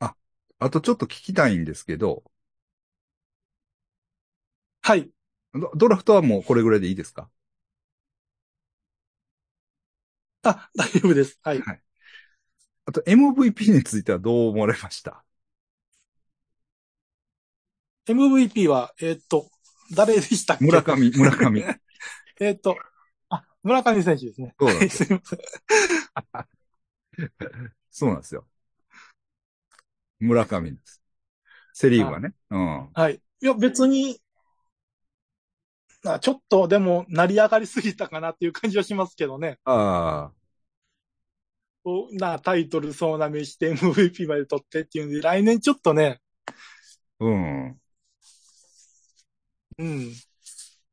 [0.00, 0.16] あ、
[0.58, 2.24] あとちょっと聞きたいんですけど、
[4.82, 5.10] はい。
[5.52, 7.28] ドドラフトはもうこれぐらいでいいですか？
[10.42, 11.38] あ、大丈夫です。
[11.42, 11.62] はい。
[12.86, 15.24] あと MVP についてはどう思われました
[18.06, 19.50] ？MVP は、えーっと、
[19.94, 20.64] 誰でしたっけ？
[20.64, 21.60] 村上、村上。
[22.40, 22.76] えーっと、
[23.30, 24.54] あ、村上選手ですね。
[24.58, 25.38] そうなんですすいません。
[27.90, 28.46] そうなんですよ。
[30.20, 31.02] 村上です。
[31.72, 32.34] セリーグはね。
[32.50, 32.88] うん。
[32.92, 33.20] はい。
[33.40, 34.18] いや、別に、あ
[36.20, 39.58] ちょっとでも、成り上がりすぎたかなっていう感じはしますけどね。
[39.64, 40.32] ああ、
[42.12, 46.20] な、タイトル総なめして MVP まで取ってっていうんで、来年ちょっとね、
[47.20, 47.80] うん。
[49.78, 50.12] うん。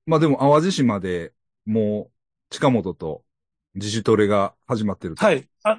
[0.06, 1.34] まあでも淡路島で
[1.66, 2.12] もう
[2.50, 3.24] 近本と
[3.74, 5.26] 自主トレが始まってると。。
[5.26, 5.50] はいい。
[5.64, 5.78] あ、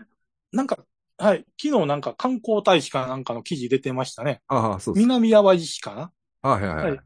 [0.52, 0.84] なんか、
[1.18, 1.46] はい。
[1.60, 4.42] 昨日なんか観光大使かなんかの記事出てましたね。
[4.48, 5.04] ああ、そうです。
[5.04, 6.12] 南淡路市かな
[6.42, 6.90] あはいはいはい。
[6.90, 7.05] はい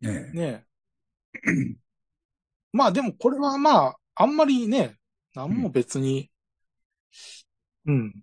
[0.00, 0.64] ねえねえ。
[2.72, 4.96] まあでもこれはまあ、あんまりね、
[5.34, 6.30] なんも別に、
[7.86, 8.22] うん。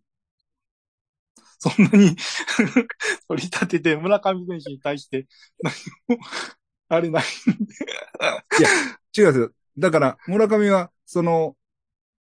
[1.59, 2.15] そんなに
[3.27, 5.27] 取り立てて村上選手に対して
[6.07, 6.25] 何も、
[6.89, 7.73] あれないんで。
[9.17, 9.51] 違うんですよ。
[9.77, 11.57] だから、村上は、その、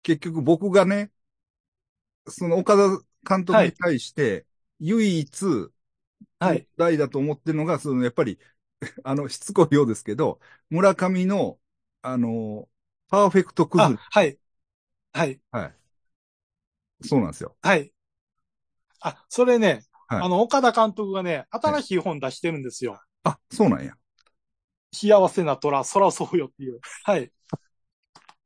[0.04, 1.12] 結局僕がね、
[2.28, 2.90] その岡田
[3.28, 4.46] 監督に対して、
[4.80, 5.46] 唯一、
[6.40, 6.68] はい。
[6.78, 8.40] 代だと思ってるのが、その、やっぱり、
[9.04, 10.40] あの、しつこいようですけど、
[10.70, 11.60] 村上の、
[12.02, 12.68] あの、
[13.10, 14.38] パーフェクト崩あ、はい。
[15.14, 15.40] はい。
[15.54, 15.60] れ。
[15.60, 15.76] はい。
[17.04, 17.56] そうなんですよ。
[17.62, 17.92] はい。
[19.02, 23.02] あ、それね、はいあの、岡田監督がね、新しい本出してるんですよ。
[23.24, 23.94] あ、そうなんや。
[24.94, 26.80] 幸せな虎、そらそうよっていう。
[27.04, 27.32] はい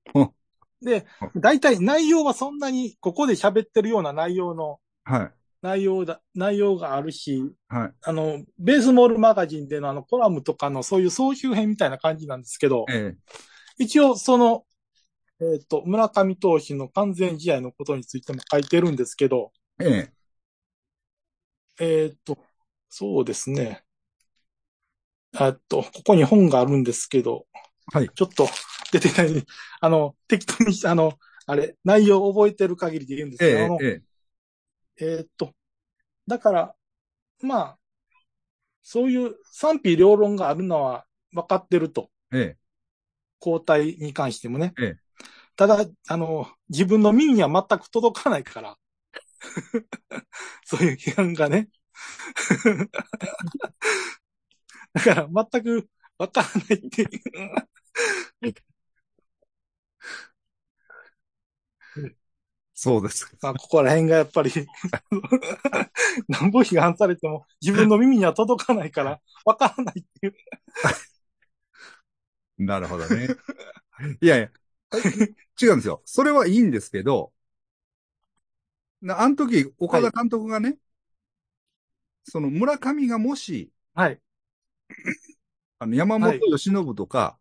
[0.14, 0.34] うん。
[0.82, 5.35] で、大体内容はそんなに、ここで喋ってるような内容の、はい。
[5.66, 7.94] 内容だ、内容があるし、はい。
[8.04, 13.16] あの、ベースボールマガジンでのあのコラムとかのそういう総集編みたいな感じなんですけど、え
[13.80, 14.64] 一応その、
[15.42, 20.12] えっ、と、村上投手の完全試合のことについても書いてるんですけど、え
[21.80, 22.38] ええっ、と、
[22.88, 23.84] そうですね。
[25.40, 27.48] えっと、ここに本があるんですけど、
[27.92, 28.10] はい。
[28.14, 28.48] ちょっと
[28.92, 29.44] 出てない、
[29.82, 31.14] あの、適当に、あの、
[31.48, 34.02] あれ、内容を覚えてる限りで言うんですえけど、え、え
[34.98, 35.54] えーっと、
[36.28, 36.76] だから、
[37.42, 37.80] まあ、
[38.84, 42.10] そういう賛否両論があるのは分かってると。
[42.32, 42.58] え、え
[43.42, 44.74] 交代に関してもね。
[44.80, 44.98] ええ
[45.56, 48.78] ただ、あの、自分の耳には全く届かないから。
[50.66, 51.70] そういう批判がね。
[54.94, 57.12] だから、全く分からないっていう。
[62.76, 63.26] そうです。
[63.42, 64.52] まあ、ここら辺がやっぱり、
[66.28, 70.36] なんぼ批判されても自分の耳には届かないから、 わからないっていう。
[72.58, 73.28] なるほどね。
[74.22, 74.52] いやいや、
[75.62, 76.02] 違うんですよ。
[76.06, 77.32] それはいいんですけど、
[79.02, 80.78] なあの時、岡田監督がね、
[82.24, 84.22] その村上がもし、はい。
[85.80, 87.40] あの山本由伸とか、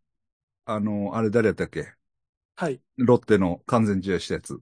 [0.66, 1.94] あの、あれ誰やったっけ？
[2.56, 2.80] はい。
[2.96, 4.60] ロッテの完全試合したやつ。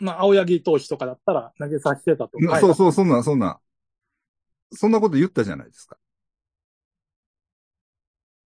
[0.00, 2.38] まあ、青柳投手とかだったら投げさせてたと。
[2.38, 3.60] はいそうそう、そんな、そんな、
[4.72, 5.96] そんなこと言ったじゃないですか。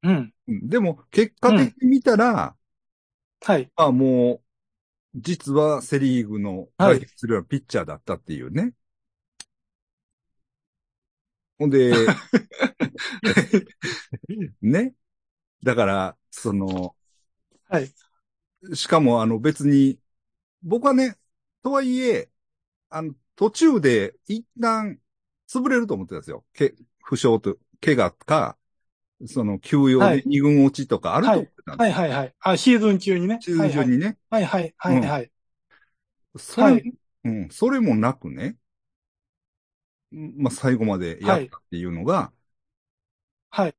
[0.03, 0.35] うん。
[0.49, 2.55] うんでも、結果的に見たら、
[3.41, 3.71] はい。
[3.77, 4.41] あもう、
[5.15, 8.73] 実はセリーグのはい代表するようなピッチャーだったっていうね。
[11.59, 11.93] ほんで、
[14.61, 14.95] ね。
[15.63, 16.97] だから、その、
[17.69, 17.93] はい。
[18.75, 19.99] しかもあの別に、
[20.63, 21.17] 僕はね、
[21.65, 22.31] とはいえ、
[22.91, 25.01] あの、途中で一旦
[25.49, 26.45] 潰れると思ってたんですよ。
[26.53, 28.59] け、負傷と、怪我か、
[29.27, 32.35] その休養はいで二軍落ちとかあると思ってたんですはいはいはい。
[32.41, 33.39] あ、シーズン中にね。
[33.41, 34.19] シーズン中にね。
[34.29, 35.31] はいはいはいはいはい。
[36.37, 38.57] それ、はいうん、それもなくね、
[40.15, 42.33] んまあ、最後までやったっていうのが、
[43.51, 43.75] はい。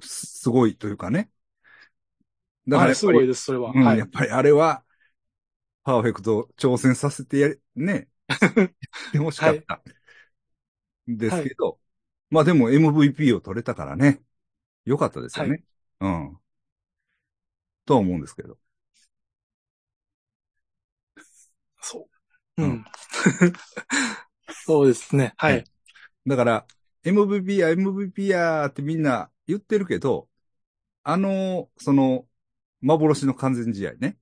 [0.00, 1.30] すすごいというかね。
[2.66, 3.72] だからすごいです、それは。
[3.74, 4.08] うん、はいやっ。
[4.08, 4.82] ぱりあれは、
[5.86, 8.70] パーフェクト挑戦させてやり、ね、やっ
[9.12, 9.80] てほしかった。
[11.06, 11.78] ですけど、
[12.28, 14.20] まあでも MVP を取れたからね、
[14.84, 15.62] よかったですよね。
[16.00, 16.38] うん。
[17.84, 18.58] とは思うんですけど。
[21.80, 22.08] そ
[22.58, 22.62] う。
[22.64, 22.84] うん。
[24.66, 25.34] そうですね。
[25.36, 25.64] はい。
[26.26, 26.66] だから、
[27.04, 30.28] MVP や MVP やってみんな言ってるけど、
[31.04, 32.26] あの、その、
[32.80, 34.18] 幻の完全試合ね、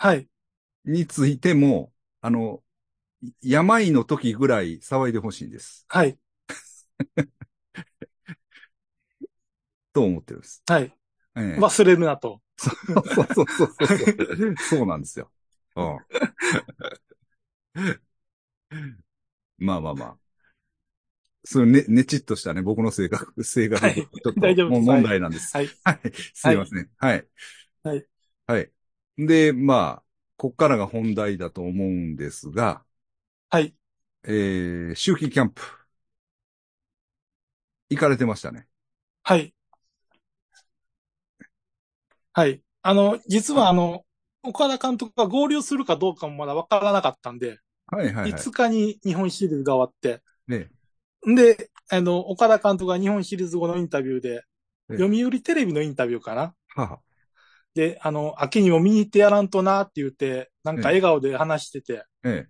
[0.00, 0.28] はい。
[0.84, 2.62] についても、あの、
[3.42, 5.84] 病の時ぐらい騒いでほしいんです。
[5.88, 6.16] はい。
[9.92, 10.62] と思ってるんです。
[10.68, 10.94] はい。
[11.36, 12.40] ええ忘れるなと。
[12.56, 12.76] そう
[13.34, 14.56] そうそうそう。
[14.70, 15.32] そうなんですよ。
[15.74, 15.98] うん。
[19.58, 20.16] まあまあまあ。
[21.44, 25.56] そうね、ねちっとしたね、僕の性格、性格、はいちょっと大丈夫ですもう問題なんです。
[25.56, 25.68] はい。
[25.82, 26.12] はい。
[26.34, 26.88] すいません。
[26.98, 27.26] はい。
[27.82, 28.06] はい。
[28.46, 28.70] はい。
[29.18, 30.02] で、まあ、
[30.36, 32.84] こっからが本題だと思うんですが、
[33.50, 33.74] はい。
[34.24, 35.62] えー、秋季キャンプ。
[37.90, 38.68] 行かれてましたね。
[39.22, 39.52] はい。
[42.32, 42.62] はい。
[42.82, 44.04] あの、実はあの、
[44.44, 48.30] 岡田監督が合流するかどうかもまだ分からなかったんで、はいはいはい。
[48.32, 50.70] 5日に日本シリーズが終わって、ね。
[51.26, 54.44] で、あの、岡田監督が日本シリーズ後のインタビューで、
[54.90, 57.00] ええ読売テレビのインタビューかなはは。
[57.78, 62.48] で、あの、秋にも見に行ってやらんとなって言って、なんか笑顔で話してて、ええ。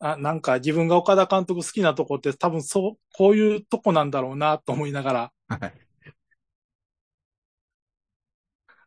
[0.00, 5.72] あ、なんか自分が岡田監督好きなとこって多分そう、こういうとこなんだろうなと思いながら、はい。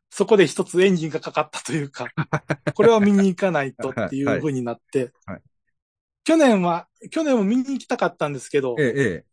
[0.10, 2.10] そこで一つエンジンがかかったというか、
[2.76, 5.42] これは見に行かないとっていう風になって、はい
[6.26, 9.26] 去年は、去年も見に行きたかったんですけど、ええ、ええ。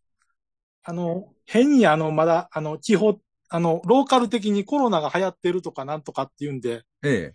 [0.82, 7.32] あの、変にあの、まだ、あの、地方、あの、ローカル的にコロナが流行ってるとかなんとかっていうんで、ええ、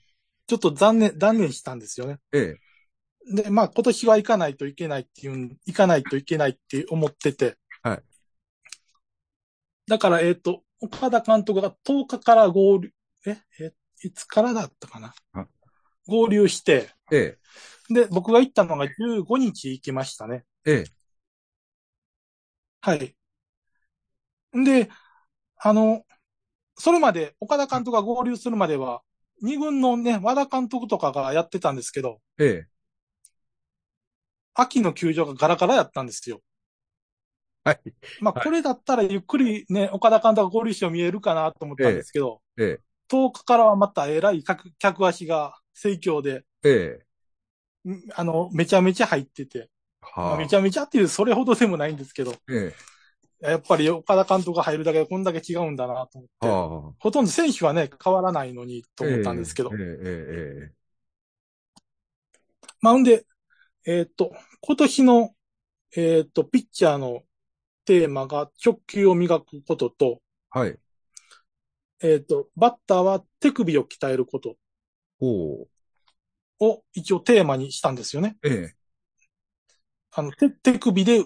[0.48, 2.20] ちょっと残念、断念したんですよね。
[2.32, 2.56] え
[3.30, 3.44] え。
[3.44, 7.58] で、まあ今年は行かないといけないっていう、行かないといけないって思ってて。
[7.84, 8.04] はい。
[9.88, 12.92] だから、えっ、と、岡田監督が10日から合流、
[13.26, 13.74] え、え、
[14.04, 15.14] いつからだったかな？
[15.34, 15.46] あ
[16.08, 17.38] 合流して、え
[17.90, 20.46] え、で、僕が行ったのが15日行きましたね。
[20.66, 20.84] ええ。
[22.82, 23.16] はい。
[24.54, 24.90] で、
[25.66, 26.04] あの、
[26.78, 29.02] それまで、岡田監督が合流するまでは、
[29.42, 32.68] 二軍のね、和田監督とかがやってたんですけど、ええ。
[34.54, 36.42] 秋の球場がガラガラやったんですよ。
[37.64, 37.80] はい。
[38.22, 42.80] まあ、はいこれだったらゆっくりね、岡田監督が合流しても見えるかなと思ったんですけど、ええ。
[43.08, 47.00] 10日からはまたえらい客客足が盛況で、え
[47.88, 47.90] え。
[47.90, 49.72] んあの、めちゃめちゃ入ってて、
[50.16, 50.34] まはあ。
[50.36, 52.72] あめちゃめちゃっていうそれほどでもないんですけど、え
[53.42, 56.42] やっぱり岡田監督が入るだけでこんだけ違うんだなと思っえ。
[56.42, 56.94] て、はあ。
[57.00, 60.74] ほとんど選手はね、変わらないのにと思ったんですけど、ええ、ええ、
[62.82, 63.26] まあ、ほんで、
[63.86, 65.36] えーっと、今年の、
[65.96, 67.24] えーっと、ピッチャーの
[67.86, 70.22] テーマが直球を磨くことと、
[70.56, 70.60] ええ。
[70.60, 70.80] はい。
[72.02, 74.56] えーっと、バッターは手首を鍛えること。
[75.22, 78.38] を一応テーマにしたんですよね。
[78.44, 78.76] ええ。
[80.12, 81.26] あの、手、手首で、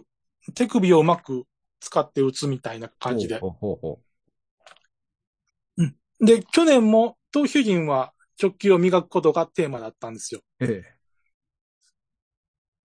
[0.56, 1.46] 手首をうまく
[1.80, 3.40] 使って打つみたいな感じで。
[3.40, 4.00] ほうほうほ
[6.20, 10.42] で、去年も投手陣は直球を磨くことがテーマだったんですよ。
[10.60, 10.66] う。
[10.66, 10.84] え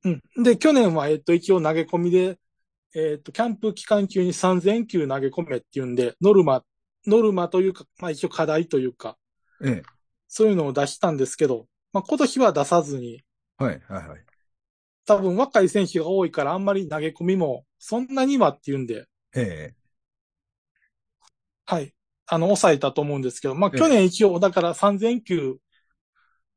[0.05, 0.43] うん。
[0.43, 2.39] で、去年は、えっと、一応投げ込みで、
[2.95, 6.63] えっと、キャンプ期間中に3000球投げ込めっていうんで、ノルマ、
[7.07, 9.17] ノルマというか、まあ一応課題というか、
[9.65, 9.71] え。
[9.71, 9.83] え
[10.29, 13.23] そういうのを出したんですけど、まあ今年は出さずに、
[13.61, 13.65] え。
[13.65, 14.25] はい、はい、はい。
[15.07, 19.75] 多分若い選手が多いからあんまり投げ込みもそんなにはっていうんで、ええ。
[21.67, 21.95] はい。
[22.27, 25.57] あの、抑えたと思うんですけど、まあええ去年一応、だから3000球、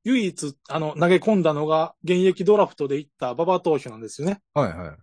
[0.05, 4.39] 唯一、あの、投げ込んだのが、現役ドラフトで行った馬場投手なんですよね。
[4.53, 4.97] はい、はい。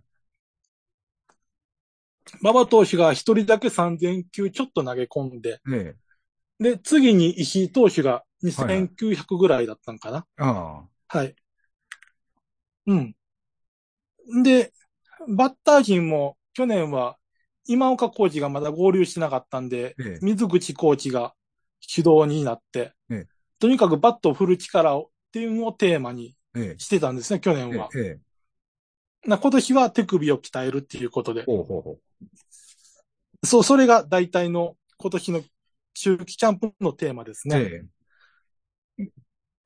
[2.40, 5.96] 馬場投手が一人だけ3000球ちょっと投げ込んで、ええ。
[6.58, 8.24] で、次に石井投手が
[8.56, 10.26] はいはい2900ぐらいだったのかな。
[10.38, 11.37] あはい。
[12.87, 13.14] うん。
[14.42, 14.72] で、
[15.28, 17.16] バッター陣も去年は
[17.66, 21.34] 今岡コーチがまだ合流してなかったんで、ええ水口コーチが
[21.80, 23.26] 主導になって、ええ
[23.58, 27.88] とにかくバットを振る力をっていうのをテーマにえしてたんですね、去え、年は。
[27.96, 28.20] え
[29.24, 31.44] え、な今年は手首を鍛えるっていうことで。
[31.44, 31.98] ほうほうほ
[33.42, 35.38] そう、それが大体の今年の
[35.96, 37.50] 秋季キャンプのテーマですう。
[37.50, 37.84] ね。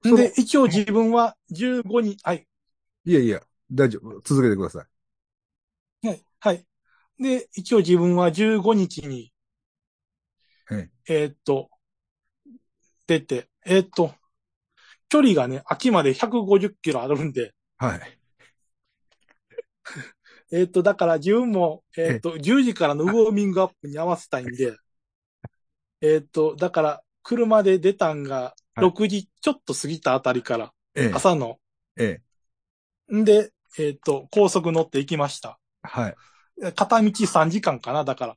[0.02, 2.46] で、一応自分は15人、はい、
[3.04, 4.20] いやいや、大丈夫。
[4.22, 4.86] 続けてください。
[6.02, 6.64] はい、はい。
[7.18, 9.32] で、一応自分は15日に、
[10.70, 11.70] ええーっと、
[13.06, 14.14] 出て、えーっと、
[15.08, 18.18] 距離がね、秋まで150キロあるんで、はい。
[20.52, 24.76] えーっと、だから自分も、えーっと、10時からのウォーミングアップに合わせたいんで、
[26.00, 31.58] えーっと、だから、車で出たんが、はい6時ちょっと過ぎたあたりから、ええ、朝の。
[31.96, 32.22] え
[33.10, 35.58] え、んで、えーっと、高速乗って行きました。
[35.82, 36.16] はい。
[36.74, 38.36] 片道3時間かな、だから。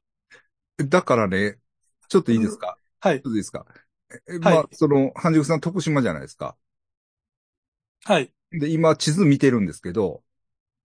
[0.86, 1.58] だからね、
[2.08, 2.78] ちょっといいですか？
[3.00, 3.66] はいちょっ、といいですか？
[4.30, 6.56] えまあ、その、半熟さん徳島じゃないですか。
[8.04, 8.32] はい。
[8.52, 10.24] で、今地図見てるんですけど、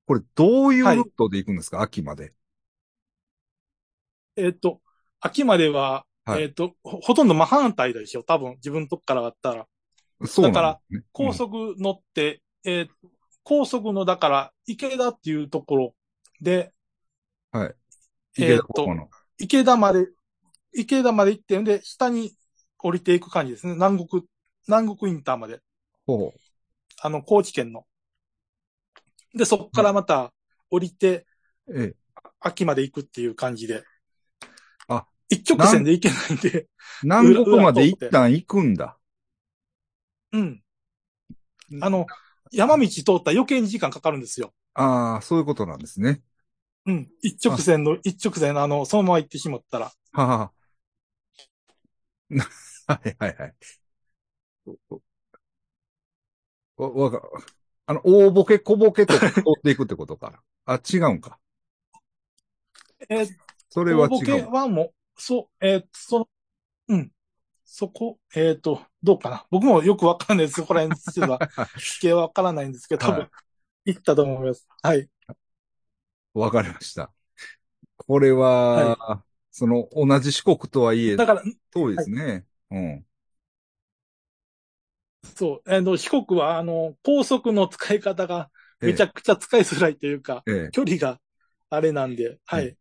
[0.07, 2.33] これどういうルートで行くんですか、秋まで。
[4.37, 4.81] えーっと、
[5.21, 9.67] 秋までは、はいえーっとほ、ほとんど真反対でしょ、多分、自分のとこからだったら。
[10.27, 11.05] そうなんだからですね。
[11.13, 12.89] 高速乗って、えー
[13.49, 15.95] 高速の、だから、池田っていうところ
[16.41, 16.73] で、
[17.53, 17.75] うんはい。
[18.39, 18.87] えーっと。
[19.39, 20.09] 池田まで、
[20.73, 22.37] 池田まで行ってんで、下に
[22.79, 23.75] 降りていく感じですね。
[23.75, 24.23] 南国、
[24.69, 25.61] 南国インターまで。
[26.07, 26.41] ほう。
[27.01, 27.87] あの、高知県の。
[29.35, 30.33] で、そこからまた
[30.71, 31.27] 降りて、
[31.69, 31.95] ええ。
[32.41, 33.85] 秋まで行くっていう感じで。
[34.89, 36.69] あ、一直線で行けないんで、
[37.03, 38.97] 南国まで一旦行くんだ。
[40.33, 40.63] うん。
[41.81, 42.07] あの、
[42.53, 44.55] 山道通ったら余計に時間かかるんですよ。
[44.77, 46.21] ああ、そういうことなんですね。
[46.85, 47.09] うん。
[47.23, 49.91] 一直線の、一直線の、あの、そのまま行ってしまったら。
[50.13, 50.53] ははは。
[52.87, 53.55] はいはいはい。
[56.77, 57.23] わ、わか、
[57.87, 60.43] あの、大ボケ小ボケとか通っていくってことか。
[60.67, 61.39] あ、違うんか。
[63.09, 63.29] えー、
[63.71, 64.51] それは大ボケ違う。
[64.51, 66.29] はもう、そう、えーその、
[66.89, 67.13] うん。
[67.65, 69.47] そこ、えっ、と、どうかな。
[69.51, 70.61] 僕もよくわかんないです。
[70.61, 71.41] ここら辺実は、
[71.79, 73.31] 地形はわからないんですけど、多分、はい
[73.87, 74.69] 行ったと思います。
[74.83, 75.09] はい。
[76.35, 77.13] わかりました。
[77.97, 82.47] これは、その、同じ四国とはいえだ、から、遠いですね。
[82.71, 83.07] うん。
[85.37, 88.51] そう、あの、四国は、あの、高速の使い方が
[88.83, 91.21] ええめちゃくちゃ使いづらいというか、ええ、距離が
[91.71, 92.73] あれなんで、はい。
[92.73, 92.77] え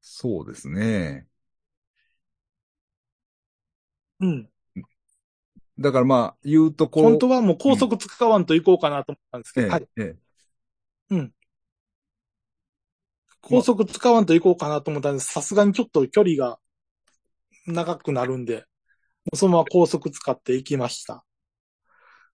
[0.00, 1.26] そうですね。
[4.20, 4.48] うん。
[5.78, 7.04] だからまあ、言うとこう。
[7.04, 9.88] 本当はもう高速使わんと行こうかなと思ったんですけど、ええ、はい。
[9.96, 10.16] え
[13.42, 15.32] 高速使わんと行こうかなと思ったんです。
[15.32, 16.58] さすがにちょっと距離が
[17.66, 18.62] 長くなるんで、も
[19.32, 21.24] うそのまま高速使って行きました。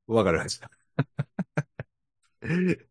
[0.08, 0.70] え、わかりました。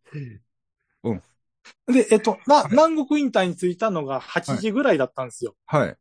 [1.88, 5.56] で、えっと、な、南国インターに着いたのが8時ぐらいだったんですよ。
[5.66, 5.98] はい。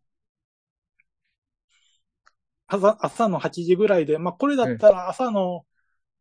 [2.68, 5.66] 朝朝の8時ぐらいで、まあ、これだったら朝の、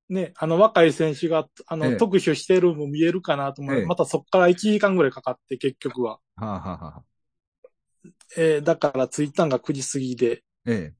[0.10, 3.84] ね、あの、若い選手が、あの、ええ特集してるのも見えるかなと思う。
[3.84, 6.19] ええまたそこから1時間ぐらいかかって、結局は。
[6.36, 7.05] はあ、はあはあ、
[8.38, 10.43] えーだから着いたんが9時過ぎで。
[10.65, 10.93] え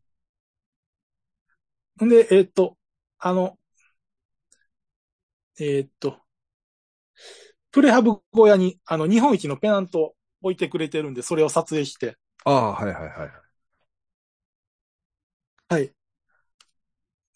[2.04, 2.78] んで、えっと、
[3.20, 3.58] あの、
[5.60, 6.22] えっと、
[7.72, 12.18] プレハブ小屋に、あの、日本一のペナントを置いてくれてるんで、それを撮影して。
[12.46, 12.50] え。
[12.50, 13.45] ああ、はいはいはい。
[15.68, 15.92] はい。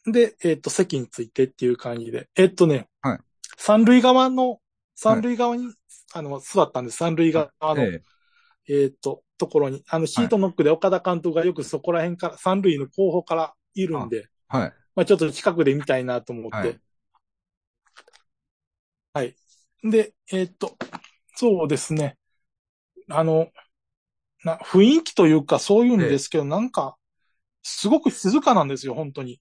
[0.05, 2.29] で、えっと、席についてっていう感じで。
[2.35, 3.19] えっとね、はい
[3.57, 4.61] 三塁側の、
[4.95, 5.73] 三塁側に、
[6.13, 6.97] あの、座ったんです。
[6.97, 8.01] 三塁側の、え
[8.69, 9.83] えっと、ところに。
[9.89, 14.23] あの、シートノックで岡田監督がよくそこら辺から、三塁の後方からいるんで、え。
[14.47, 14.73] はい。
[14.95, 16.57] まあちょっと近くで見たいなと思って。
[16.57, 16.79] はい
[19.11, 19.35] はい。
[19.83, 20.77] で、えっと、
[21.35, 22.17] そうですね。
[23.09, 23.49] あの、
[24.43, 26.95] な、雰囲気というかそういうんですけど、なんか、
[27.63, 29.39] すごく静かなんですよ、本当に。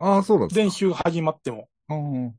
[0.00, 1.68] ああ、そうなんです練習が始まっても。
[1.88, 1.94] か。
[1.94, 2.38] うん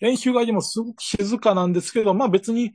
[0.00, 2.72] 練習が始まってもすごく静かなんですけど、まあ別に、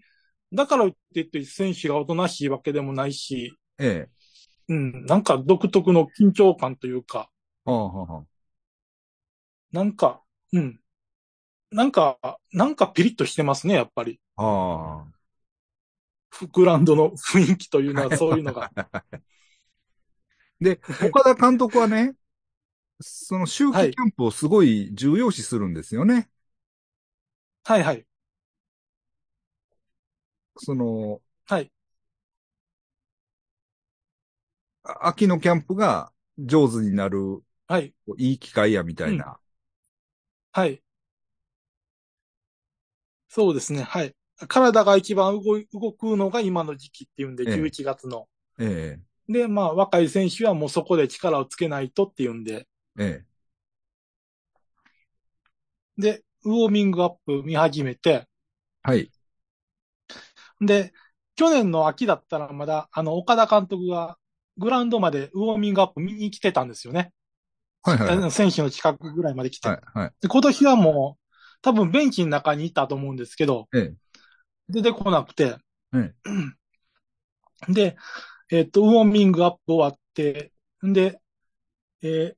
[0.54, 4.10] だからといって選手がおとなしいわけでもないし、ええ。
[4.70, 7.30] うん、なんか独特の緊張感というか、
[7.66, 8.40] はあ、はあ、はあ。
[9.72, 10.22] なんか、
[10.54, 10.80] うん。
[11.72, 12.18] なんか、
[12.54, 14.20] なんかピリッとしてますね、やっぱり。
[14.38, 15.06] あ
[16.54, 18.72] グラウンドの雰囲気というのはそういうのが。
[20.62, 20.64] あ。
[20.64, 22.16] で、岡田監督はね、
[23.02, 26.30] その秋季キャンプをすごい重要視するんですよね。
[27.64, 28.06] はいはい。
[30.58, 31.72] その、はい。
[34.84, 37.94] あ秋のキャンプが上手になるはい。
[38.18, 39.40] いい機会やみたいな。
[40.52, 40.82] はい。
[43.30, 43.84] そうですね。
[43.84, 44.14] はい。
[44.48, 48.28] 体が一番動い動くのが今の時期っていうんで、ええ11月の。
[48.60, 49.00] え
[49.30, 52.68] で、まあ、若い選手はもうそこで力をつけないとっていうんで、
[53.00, 53.30] ええ
[55.98, 58.28] で、ウォーミングアップ見始めて、え
[58.84, 59.12] はい。
[60.62, 60.94] で、
[61.36, 64.18] 去年の秋だったらまだ、あの、岡田監督が
[64.58, 67.12] グラウンドまでウォーミングアップ見に来てたんですよね。
[67.84, 69.70] はいはいはい選手の近くぐらいまで来て。
[69.70, 69.82] はい。
[69.94, 70.12] はい。
[70.22, 71.26] で今年はもう、
[71.62, 73.94] 多分ベンチの中にいたと思うんですけど、ええ
[74.70, 75.56] 出てこなくて、
[75.94, 76.14] え
[77.68, 77.98] で、
[78.52, 80.52] えっと、ウォーミングアップ終わって、
[80.86, 81.22] んで、
[82.02, 82.36] えー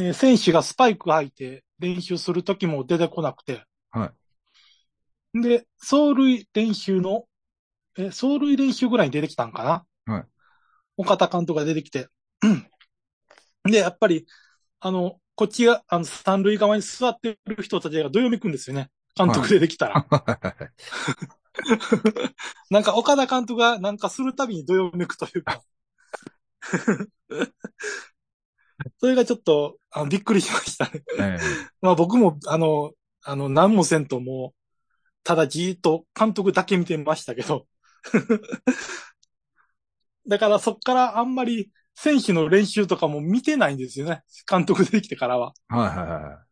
[0.00, 4.12] えー選手がスパイク履いて練習するときも出てこなくて、は
[5.34, 7.24] で、走塁練習の、
[7.98, 10.24] え、走塁練習ぐらいに出てきたんかなはい。
[10.96, 12.08] 岡田監督が出てきて。
[12.42, 12.66] うん
[13.64, 14.26] で、やっぱり、
[14.80, 18.90] あの、こっちが、あの、三塁側に座ってる人たちがどよめくんですよね。
[19.14, 20.06] 監督出てきたら。
[22.70, 25.62] なんか岡田監督がなんかするたびにどよめくというか。
[29.00, 31.02] それがちょっと、あのびっくりしましたね。
[31.18, 31.42] ええ
[31.80, 32.92] まあ僕も、あの、
[33.22, 34.58] あの、何もせんともう、
[35.24, 37.66] ただじーっと監督だけ見てましたけど。
[40.28, 44.22] だからそっからあんまり選手の練習とかも見てないんですよね。
[44.48, 45.52] 監督出てきてからは。
[45.68, 46.48] はいは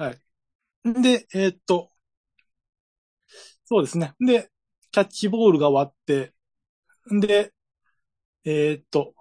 [0.00, 1.02] いはい。
[1.02, 1.90] で、えーっと、
[3.66, 4.14] そうですね。
[4.20, 4.50] で、
[4.92, 6.32] キャッチボールが終わって、
[7.20, 7.52] で、
[8.44, 9.14] えーっと、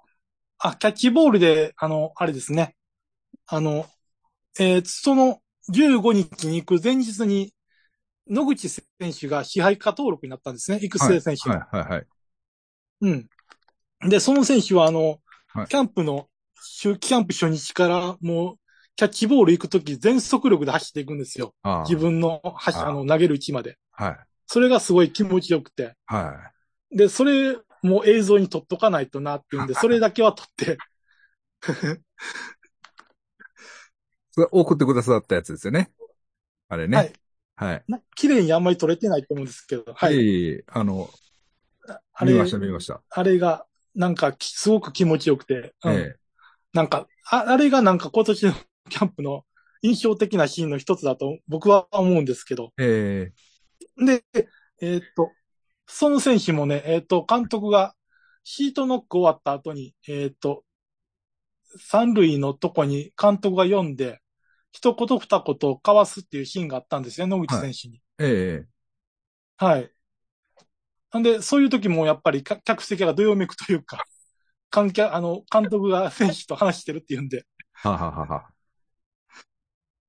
[0.60, 2.76] あ、キャッチボールで、あの、あれですね。
[3.48, 3.88] あの、
[4.60, 7.54] えーその15日に行く前日に、
[8.28, 8.84] 野口選
[9.20, 10.80] 手が支配下登録になったんですね。
[10.82, 11.56] 育成選手の。
[11.56, 12.08] はいはいはい。
[13.02, 13.28] うん。
[14.10, 15.20] で、その選手は、あの、
[15.54, 16.30] はいキャンプの、
[16.84, 18.60] 秋季キャンプ初日から、もう、
[18.96, 21.54] キャッチボール行くとき全速力で走っていくんですよ。
[21.90, 21.98] 自。
[21.98, 23.78] 分の、はあの、投げる位置まで。
[23.92, 24.18] はい。
[24.48, 25.96] それがすごい気持ちよくて。
[26.06, 26.52] は
[26.92, 30.78] で、それも映像に撮っとかないとなっていうんで、 それだけは撮って、い。
[34.32, 35.92] それ送ってくださったやつですよね。
[36.68, 36.98] あれね。
[36.98, 37.14] はい。
[37.58, 37.84] はい。
[37.88, 40.16] な綺麗にあんまり撮れてないと思うんですけど、はい。
[40.16, 40.62] い。
[40.68, 41.10] あの、
[42.14, 43.02] あれ見ました見ました。
[43.10, 46.16] あれが、なんかき、すごく気持ちよくて、うんえ
[46.74, 48.54] なんか、あ、あれがなんか今年の
[48.90, 49.46] キャンプの
[49.82, 53.34] 印象的なシーンの一つだと僕は思うんですけど、ええ
[53.98, 54.24] で、
[54.82, 55.32] えーっと、
[55.88, 57.96] その選手もね、えーっと、監督が
[58.44, 60.64] シートノック終わった後に、えーっと、
[61.80, 64.22] 三塁のとこに監督が読んで、
[64.72, 68.02] 一言二言交わすっていうシーンがあったんですよ、野口選手に。
[68.20, 68.68] ええ
[69.58, 69.92] はい。
[71.12, 74.04] なんで、そういう時もやっぱりか客席がどよめくというか、
[74.70, 78.50] 観客、あの、監督が選手と話してるっていうんで、はははは。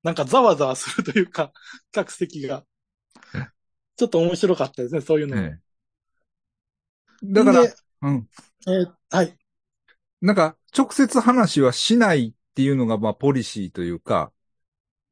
[0.03, 1.53] なんかざわざわするというか、
[1.93, 2.65] 客席が。
[3.97, 5.37] ちょっと面白かったですね、そういうの。
[5.37, 5.67] ええ
[7.25, 8.29] だからで、うん。
[8.69, 9.37] えーはい。
[10.21, 14.33] なんか、直接話はしないっていうのが、まあ、ポリシーというか、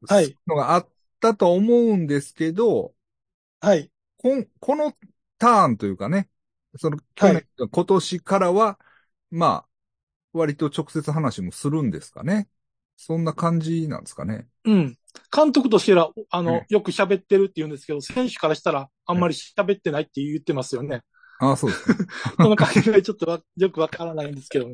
[0.07, 0.89] はいのがあっ
[1.21, 2.95] たと思うんですけど、
[3.61, 3.91] はい。
[4.19, 4.93] こんこの
[5.39, 6.29] ターンというかね、
[6.77, 8.79] その、去年、今年からは、
[9.31, 9.69] まあ、
[10.33, 12.49] 割と直接話もするんですかね。
[12.97, 14.47] そんな感じなんですかね。
[14.65, 14.97] うん。
[15.35, 21.03] 監督としては、あの、うんよく喋ってるって言うんですけど、選手からしたらあんまり喋ってないって言ってますよね。
[21.41, 21.97] ああ、そうですね。
[22.39, 24.69] その関係ちょっとわよくわからないんですけど。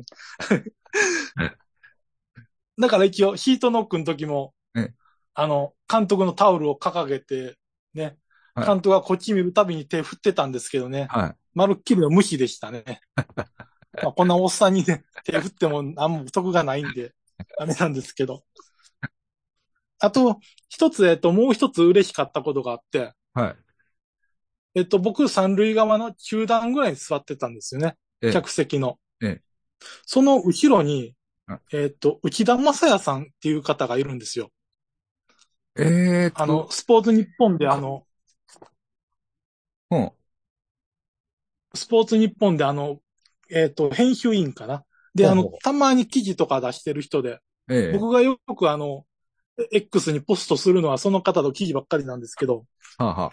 [2.79, 4.93] だから一応、ヒートノックの時もええ、
[5.33, 7.57] あの、監督のタオルを掲げて、
[7.93, 11.35] ね、はい監督がこっち見るたびに手振ってたんですけどね、はい。
[11.53, 13.01] まるっきりの無視でしたね。
[14.03, 17.13] まあこんなおっさんにね、手振っても何も得がないんで、
[17.57, 18.43] ダメなんですけど。
[19.99, 20.39] あと、
[20.69, 23.55] 一つ、えっと、もう一つ嬉しかったことがあって、はい。
[24.73, 27.97] えっと、僕、三塁側の中段ぐらいに座ってたんですよね。
[28.21, 28.99] ええ客席の。
[29.21, 29.41] ええ
[30.05, 31.15] その後ろに
[31.47, 34.51] はい、えっと、内田正也さんっていう方がいるんですよ。
[35.75, 38.05] えーと、あの、スポーツ日本であの、
[39.89, 40.11] うん。
[41.73, 42.99] スポーツ日本であの、
[43.49, 44.85] えっと、編集員かな。
[45.13, 47.39] で、あのたまに記事とか出してる人で、
[47.69, 47.93] ええ。
[47.93, 49.05] 僕がよくあの、
[49.71, 52.65] X にポストするのはその方の記事ばっかりなんですけど、
[52.97, 53.31] はあ、は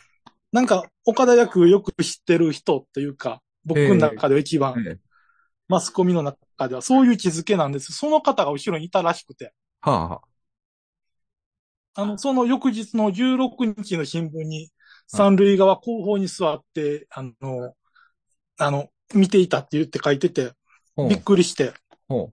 [0.53, 4.93] なんか、岡田役よく知ってる人っていうか、僕の中では一番、あ、え。
[4.93, 4.99] え
[5.69, 7.93] マスコミの中ではそういう位置づけなんです。
[7.93, 9.53] その方が後ろにいたらしくて、
[9.83, 10.21] はあ、は
[11.95, 12.07] あ。
[12.07, 14.71] の、その翌日の16日の新聞に、
[15.07, 17.75] 三塁側後方に座って、あの、
[18.57, 20.53] あの、見ていたって言って書いてて、
[21.09, 21.73] びっくりして、
[22.09, 22.31] ほ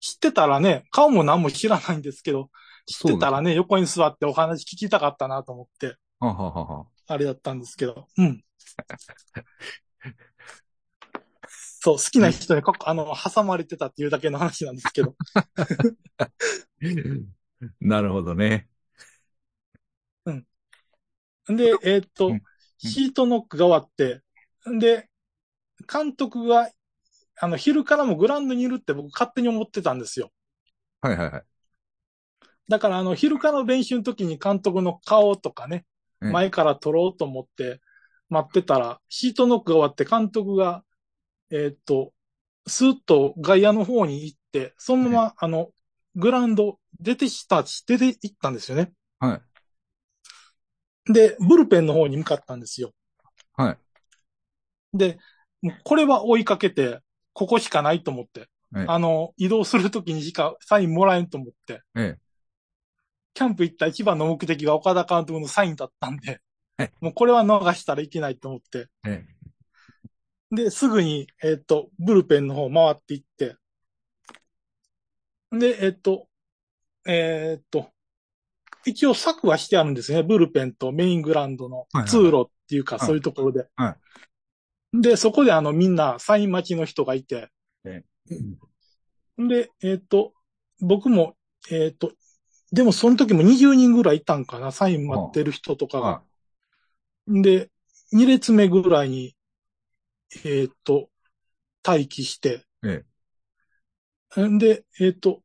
[0.00, 2.50] 知ってたらね、顔も何も知らないんですけど、
[2.86, 6.86] 知ってたらね、横に座ってお話聞きたかったなと思って、はははは。
[7.08, 8.42] あれだったんですけど、うん。
[11.48, 15.14] そう、好きな人にこあの、挟まれてたっていうだけの話なんですけど。
[17.80, 18.68] なるほどね。
[21.48, 22.42] で、えーっとうん、
[22.78, 24.22] シートノックが終わって、
[24.78, 25.08] で、
[25.90, 26.70] 監督が、
[27.40, 30.30] あの、昼からもグラウンドにいるって僕勝手に思ってたんですよ。
[31.00, 31.42] はいはいはい。
[32.68, 35.84] だから、あの、昼からの練習の時に監督の顔とかね、
[36.20, 37.80] うん前から撮ろうと思って
[38.30, 40.82] 待ってたら、シートノックが終わって監督が、
[41.50, 42.12] えーっと、
[42.66, 45.70] スーッと外野の方に行って、そのまま、あの、
[46.14, 48.92] グラウンド出てした、出て行ったんですよね。
[49.20, 49.40] は
[51.08, 51.12] い。
[51.12, 52.92] で、ブルペンの方に向かったんですよ。
[53.56, 53.78] はい。
[54.94, 55.18] で、
[55.84, 57.00] これは追いかけて、
[57.36, 58.48] ここしかないと思って。
[58.72, 61.82] はいあの、移動するときにしかサインもらえんと思って。
[61.94, 62.18] ええ。
[63.34, 66.40] キャンプ行った一番の目的が岡田監督のサインだったんで
[66.78, 68.88] はい、もうこれは逃したらいけないと思って。
[69.06, 69.24] え
[70.50, 73.56] で、すぐに、えっ、と、ブルペンの方回って行って。
[75.52, 76.28] で、えっ、と、
[77.06, 77.90] えっ、と、
[78.86, 80.22] 一応策はしてあるんですね。
[80.22, 83.66] ブルペンとメイングラウンドのはいはい通路っていうか、はいそういうところで。
[83.76, 83.96] は
[84.92, 87.50] で、そこであのみんなサイン待ちの人がいて、
[87.84, 88.02] え。
[89.38, 90.32] で、えっ、と、
[90.80, 91.36] 僕も、
[91.70, 92.12] えっ、と、
[92.72, 96.06] でもその時も20人ぐらいいたんかな、サイン待ってる人とかが。
[96.06, 96.22] は
[97.28, 97.70] で、
[98.12, 99.36] 2列目ぐらいに、
[100.44, 101.10] えっ、と、
[101.86, 102.64] 待機して。
[104.36, 105.42] えんで、えっ、と、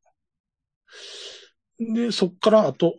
[1.78, 2.96] で、そっからあと、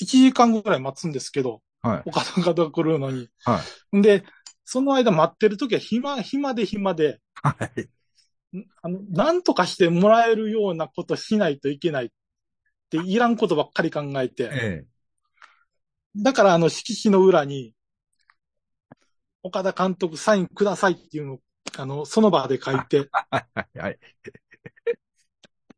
[0.00, 2.02] 1時間ぐらい待つんですけど、はい。
[2.06, 3.28] 岡田が来るのに。
[3.44, 3.60] は
[3.92, 4.02] い。
[4.02, 4.24] で、
[4.70, 8.58] その間待ってる時は暇、暇で暇で、はい。
[8.58, 12.08] んあの、なんとかしてもらえるようなことしないといけないっ
[12.90, 14.84] て、いらんことばっかり考えて、え
[16.14, 17.72] だからあの色紙の裏に、
[19.42, 21.40] 岡田監督サインくださいっていうのを、
[21.78, 23.08] あの、その場で書いて、え。
[23.32, 23.78] はい。
[23.78, 23.98] はい。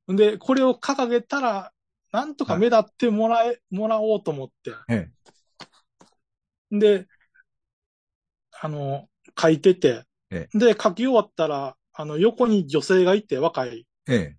[0.09, 1.73] で、これを掲げたら、
[2.11, 5.09] なんとか目立ってもらえ、もらおうと思って、え
[6.73, 7.07] で、
[8.61, 9.09] あの、
[9.41, 14.15] 書いてて、えで、書き終わったら、あの、横に女性がいて、若い、え。
[14.15, 14.37] え。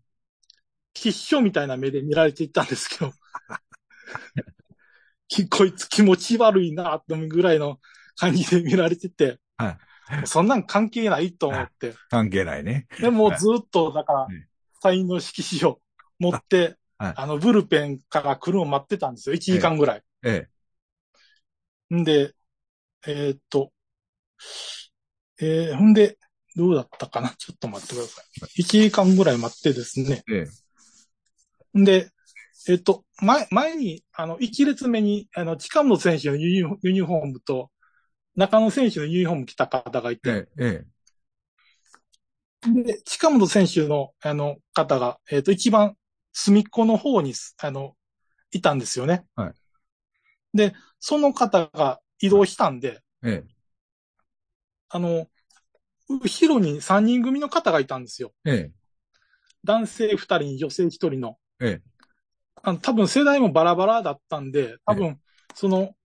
[0.94, 3.14] 必勝みたいな目で見られていったんですけど、
[5.28, 7.80] き こいつ気持ち悪いなって思うぐらいの
[8.18, 9.78] 感じで見られてて、は
[10.26, 12.88] そんなん関係ないと思って、 関係ないね。
[13.00, 14.48] でもうずっと、だからうん、
[14.82, 15.82] サインの色紙を
[16.20, 17.14] 持って、はい。
[17.16, 19.36] あの、ブルペンから来るのを待ってたんですよ。
[19.36, 20.04] 1時間ぐらい。
[20.24, 20.48] え。
[21.94, 22.36] んで、
[23.08, 23.72] えーっと、
[25.42, 26.18] えー、ほんで、
[26.56, 27.30] どうだったかな？
[27.38, 28.62] ちょっと待ってください。
[28.62, 30.24] 1時間ぐらい待ってですね。
[30.30, 30.46] え。
[31.76, 32.10] えんで、
[32.68, 37.72] えっと、前、前に、あの、1列目に、あの、近本選手のユニユニフォームと、
[38.36, 40.18] 中野選手のユニフォーム着た方がいえ。
[40.18, 40.86] て、ええ。
[42.84, 45.96] で、近本選手の、あの、方が、えっと、一番
[46.34, 47.96] 隅っこの方に、あの、
[48.52, 49.26] いたんですよね。
[49.36, 49.54] はい。
[50.54, 53.44] で、その方が移動したんで、え
[54.92, 55.28] あの、
[56.10, 58.34] 後ろに3人組の方がいたんですよ。
[58.46, 58.52] え。
[58.52, 58.72] ええ。
[59.64, 61.38] 男性2人に女性1人の。
[61.62, 61.82] ええ。
[62.64, 65.20] あの、多分世代もバラバラだったんで、多分、
[65.56, 65.96] その、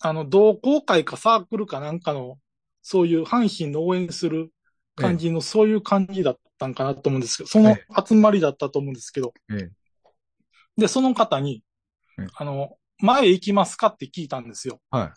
[0.00, 2.38] あの、同好会かサークルかなんかの、
[2.82, 4.50] そういう阪神の応援する
[4.96, 9.70] 感じの、そういう感じだったんかなと思うんですけど、そのえ集まりだったと思うんですけど、ええ。
[10.76, 11.62] で、その方に
[12.18, 14.80] ええ、あの、前行きますかって聞いたんですよ。
[14.90, 15.14] は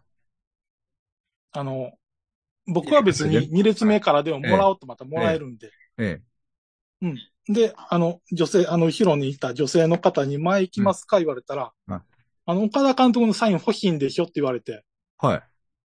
[1.51, 1.91] あの、
[2.65, 5.67] 僕は別に2列目からでももらおうとまたもらえるんで。
[5.67, 5.71] い。
[5.97, 6.21] え
[7.49, 11.19] で、あの、女性、あの、後ろにいた女性の方に前行きますか？
[11.19, 12.01] 言われたら、はい
[12.45, 14.23] あの、岡田監督のサイン欲しいんでしょ？
[14.23, 14.83] って言われて、
[15.23, 15.27] え。
[15.27, 15.43] はい。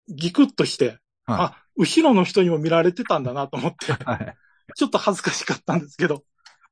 [0.09, 4.35] ギクッとして、はいあ、後ろの人にも見られてたんだなと思って、 はい。
[4.75, 6.23] ちょっと恥ずかしかったんですけど、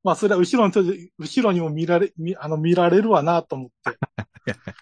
[0.04, 3.98] まあ、それは後ろの人で、後ろにも見られ、見あの、見られるわなと思って。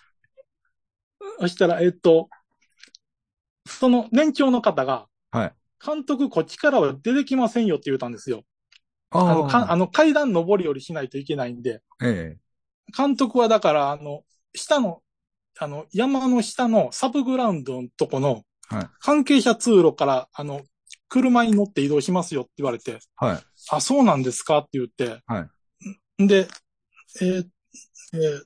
[1.39, 2.29] そしたら、えっと、
[3.67, 5.53] その年長の方が、はい。
[5.85, 8.43] 監督こっちからは出てきませんよって言ったんですよ。
[9.11, 9.75] ああの、かああ。
[9.75, 12.37] の階段登り降りしないといけないんで、ええ。
[12.95, 14.23] 監督はだから、あの、
[14.53, 15.01] 下の、
[15.59, 18.87] あの、山の下のサブグラウンドのとこのはい。
[18.99, 20.63] 関係者通路から、あの、
[21.07, 23.43] 車に乗って移動しますよって言われて、はい。
[23.69, 25.47] あ、そうなんですかって言って、は
[26.21, 26.47] んで、
[27.21, 27.45] えー
[28.13, 28.43] えー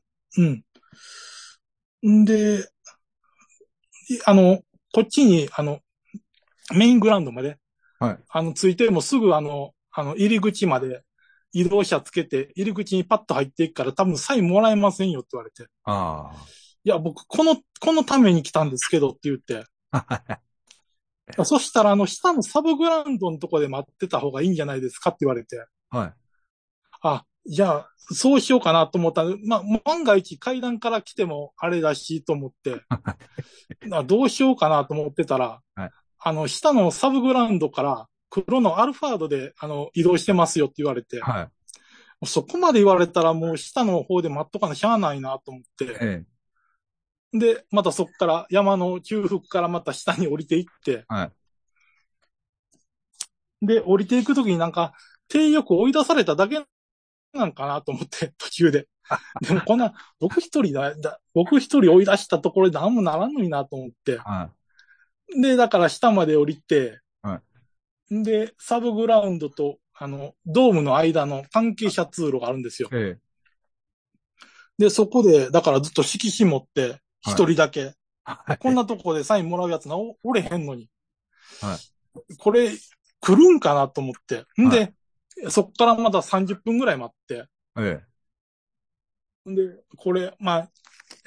[2.03, 2.21] うん。
[2.21, 2.69] んで、
[4.09, 4.61] いあの、
[4.93, 5.79] こっちに、あの、
[6.73, 7.57] メイングラウンドまで、
[7.99, 8.19] はい。
[8.29, 11.03] あの、ついてもすぐあの、あの、入り口まで
[11.51, 15.67] 移動車つけて、入り口にパッと入っていくから多分サインもらえませんよって言われて。
[15.83, 16.31] あ
[16.83, 19.65] いや、僕、この、このために来たんですけどって言って。
[19.91, 20.05] あ。
[21.45, 25.63] そしたら、あの、下のサブグラウンドのとこで待ってた方がいいんじゃないですかって言われて。
[25.89, 26.13] はい。
[27.01, 32.81] あ、じゃあ、そうしようかなと思ったら、まあ、万が一階段から来てもあれだしと思って、
[33.91, 41.49] あどうしようかなと思ってたら、はいあの、下のサブグラウンドから黒のアルファードで、あの、移動してますよって言われて、は
[42.21, 42.25] い。
[42.25, 46.23] そこまで言われたらもう下の方で待っとかなしゃあないなと思って、え
[47.31, 51.31] で、またそこから山の中腹からまた下に降りていって、はい
[53.61, 54.93] で、降りていくときになんか、
[55.27, 56.63] 手よく追い出されただけ
[57.33, 58.87] なんかなと思って、 途中で。
[59.41, 64.17] でもこんな、僕一人だ、だ僕一人追い出したところで何もならんのになと思ってえ。。
[64.17, 64.51] は
[65.35, 67.41] で、だから下まで降りて、は
[68.09, 72.95] で、サブグラウンドと、あの、ドームの間の関係者通路があるんですよい。。
[72.95, 73.17] え
[74.79, 77.93] で、そこで、だからずっと色紙持って、一人だけ。
[78.59, 80.89] こんなとこでサインもらうやつな、おおれへんのに。
[81.61, 81.77] は
[82.37, 82.71] これ、
[83.19, 84.45] 来るんかなと思って。
[84.61, 84.93] んで、
[85.49, 87.45] そっからまだ30分ぐらい待って。
[87.77, 88.01] え
[89.45, 89.49] え。
[89.49, 90.69] んで、これ、まあ、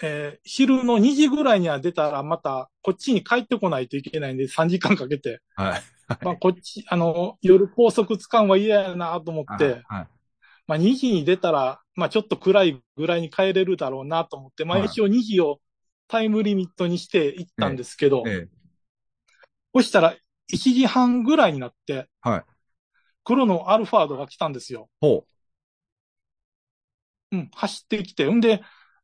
[0.02, 5.40] えー昼の2時ぐらいには出たら、また、こっちに帰ってこないといけないんで、3時間かけて。
[5.54, 5.82] はい。
[6.22, 10.08] まあ、こっち、あの、夜高速使うのは嫌やなと思って、はい。
[10.66, 15.60] まあ、2時に出たら、まあ、ちょっと暗いぐらいに帰れるだろうなと思って、まあ、はい一応2時を
[16.08, 18.62] タイムリミットにして行ったんですけど、ええ。
[19.74, 20.16] そしたら、
[20.52, 22.44] 1時半ぐらいになって、はい。
[23.24, 24.88] 黒のアルファードが来たんですよ。
[25.00, 25.24] ほ
[27.30, 28.62] うん、走ってきて、んで、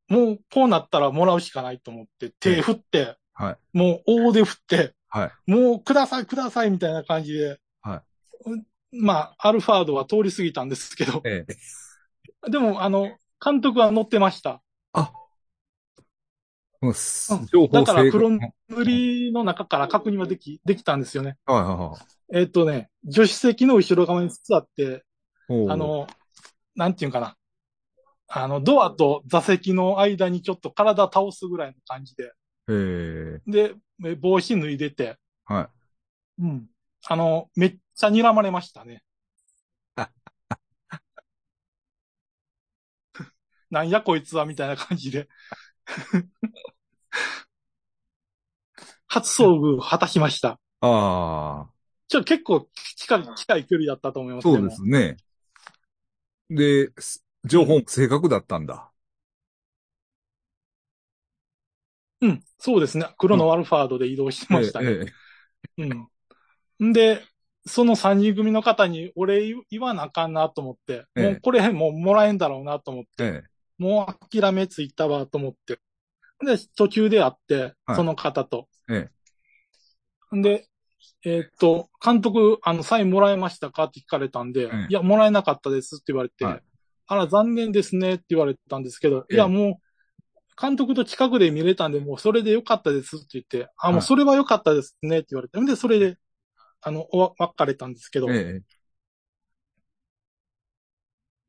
[0.08, 3.56] もうこうなったらもらうしかないと思って、手振って、はい。
[3.72, 5.50] もう大手振って、はい。
[5.50, 8.02] もうくださいくださいみたいな感じで、は
[8.46, 12.50] うんまあ、アルファードは通り過ぎたんですけど、ええ。
[12.50, 14.62] でも、あの、監督は乗ってました。
[14.92, 15.12] あ。
[16.80, 21.36] もうんだから正黒確塗りの中から確認はでき、できたんですよね。
[21.44, 21.98] はいはいは
[22.32, 22.40] い。
[22.40, 25.04] えっ、とね、助手席の後ろ側に座って、
[25.48, 26.06] あ、の、
[26.76, 27.36] なんていうんかな。
[28.28, 32.34] あの、ドアと座席の間にちょっと体倒すぐらいの感じで。
[32.68, 33.50] ええ。
[33.50, 33.74] で、
[34.04, 35.68] え帽子脱いでて、はい。
[36.42, 36.68] うん。
[37.06, 39.02] あの、めっちゃ睨まれましたね。
[43.70, 45.26] なんやこいつはみたいな感じで。
[49.06, 50.60] 初遭遇果たしました。
[50.82, 51.70] ああ。
[52.08, 54.44] ちょ、結構近い、近い距離だったと思います。
[54.44, 55.16] そうですね。
[56.50, 58.92] で、す情報も正確だったんだ。
[62.20, 63.06] もうん、そうですね。
[63.16, 64.90] 黒のアルファードで移動してましたね。
[64.90, 65.12] え
[65.78, 65.88] ええ
[66.80, 66.88] うん。
[66.90, 67.22] んで、
[67.66, 75.78] その三人組の方にお礼言わなあかんなと思って、ええもうこれもうもらえんだろうなと思って、ええもう諦めついたわと思って。
[76.44, 78.68] で、途中で会っては、いその方と。
[78.90, 79.08] え
[80.32, 80.66] で、
[81.24, 86.62] えーっと、監督、あの、サインもらえましたかって聞かれたんで、ええいや、もらえなかったですって言われて、はい
[87.08, 96.16] あら、残念ですねって言われたんですけど、ええいや、もう、監督と近くで見れたんで、もうそれでよかったですって言って、あ、もはいうそれはよかったですねって言われて、で、それで、
[96.80, 98.78] あの、お別れたんですけど、ええ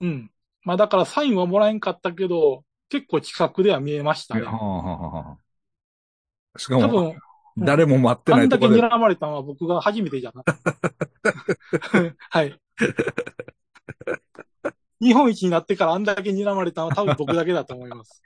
[0.01, 0.31] うん。
[0.63, 4.41] まあだからサインはもらえんかったけど、結構近くでは見えましたね
[6.57, 7.19] しかも、多分、
[7.57, 8.81] 誰も待ってあだけなんいとこで。
[8.81, 10.45] 睨まれたのは僕が初めてじゃない。
[12.29, 12.59] はい。
[15.01, 18.21] 日本一になってからあんだけ睨まれたのは多分僕だけだと思います。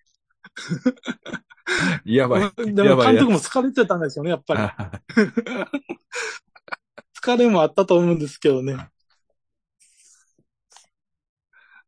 [2.05, 2.51] やばい。
[2.73, 4.61] でも監督も疲れてたんですよね、やっぱり。
[4.61, 5.01] あ
[7.21, 8.89] 疲れもあったと思うんですけどね。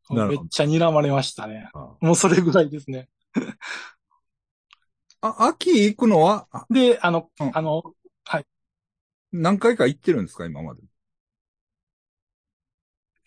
[0.10, 1.70] めっちゃ睨まれましたね。
[1.74, 3.10] あもうそれぐらいですね。
[5.22, 7.96] あ、秋行くのは、あで、あの、うんあの、
[9.32, 10.82] 何回か行ってるんですか今まで？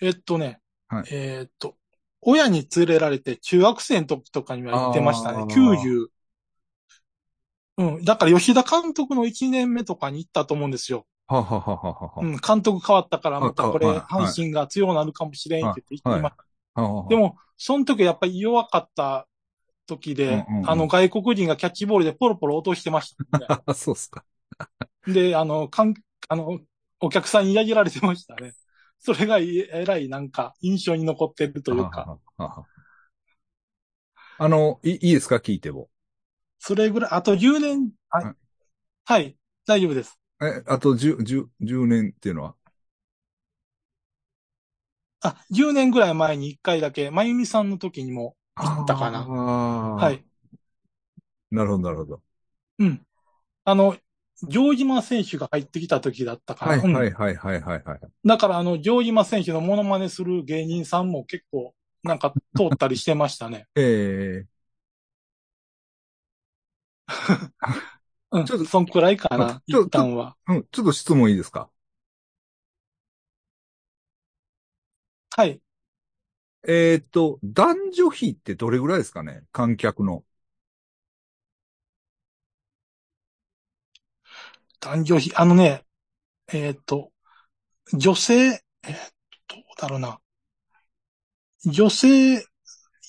[0.00, 1.76] えっとね、はいえっと、
[2.20, 5.42] 親に連れられて中学生の時とかには行ってましたねあ。
[5.42, 6.08] ー90。
[7.78, 8.04] うん。
[8.04, 11.06] だから吉田監督の1年目とかに行ったと思うんですよ。
[11.26, 12.36] ははははうん。
[12.36, 16.34] 監督変わったからまたこれ、阪神が強くなるかもしれんって言って行ってまし
[16.74, 16.80] た。
[16.82, 19.28] ははでも、その時やっぱり弱かった
[19.86, 23.46] 時で、うんうんうんあの外国人がキャッチボールでポロポロ落としてました、ね。
[23.66, 24.24] あ、 そうっすか。
[25.06, 25.94] で、あの、かん、
[26.28, 26.58] あの、
[27.00, 28.52] お客さんにやじられてましたね。
[29.00, 32.66] それがいえらいなんか印象に残ってるというか、はははは
[34.38, 35.36] あの、いいいですか？
[35.36, 35.88] 聞いても。
[36.58, 38.34] それぐらい、あと10年、はいはい
[39.04, 39.36] はい、
[39.66, 40.18] 大丈夫です。
[40.42, 42.54] え、あと10、10、10年っていうのは？
[45.20, 49.20] あ、10年ぐらい前に1回だけ、まゆみさんの時にも行ったかな。
[49.20, 49.94] ああ。
[49.96, 50.12] は。
[50.12, 50.24] い。
[51.50, 52.22] なるほど、なるほど。
[52.78, 53.06] うん。
[53.64, 53.96] あの、
[54.50, 56.72] 城島選手が入ってきた時だったかな。
[56.72, 57.82] はい、うんはい、はい、はい、はい。
[57.84, 63.66] はいだから、あの、城島選手のモノマネする芸人さんも結構、なんか通ったりしてましたね。
[63.76, 64.48] ええ
[68.30, 68.44] うん。
[68.44, 70.36] ちょっとそんくらいかな、一旦は。
[70.48, 71.70] うん、ちょっと質問いいですか？
[75.36, 75.60] はい。
[76.66, 79.42] えーっと、男女比ってどれぐらいですかね？
[79.52, 80.24] 観客の。
[84.80, 85.84] 男女比、あのね、
[86.52, 87.10] えっ、と、
[87.92, 88.92] 女性、えー
[89.50, 90.20] どうだろうな。
[91.64, 92.44] 女性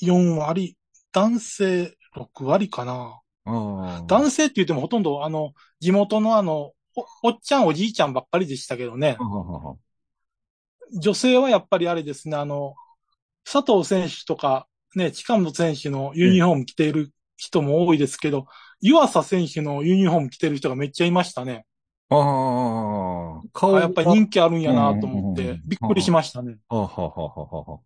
[0.01, 0.77] 4割、
[1.11, 3.19] 男性6割かな。
[4.07, 9.15] 男性って言ってもほとんど、あの、地元のあの、おおっちゃんおじいちゃんばっかりでしたけどね
[10.99, 12.73] 女性はやっぱりあれですね、あの、
[13.45, 18.47] 佐藤選手とか、ね、近本選手のユニフォーム着ている人も多いですけど、
[18.81, 21.65] 湯浅選手のユニフォーム着てる人がめっちゃいましたね。
[22.09, 26.57] ああ、顔あやっぱり人気あるんやなと思っうんうんうんて、びっくりしましたね。
[26.69, 27.79] はははははは。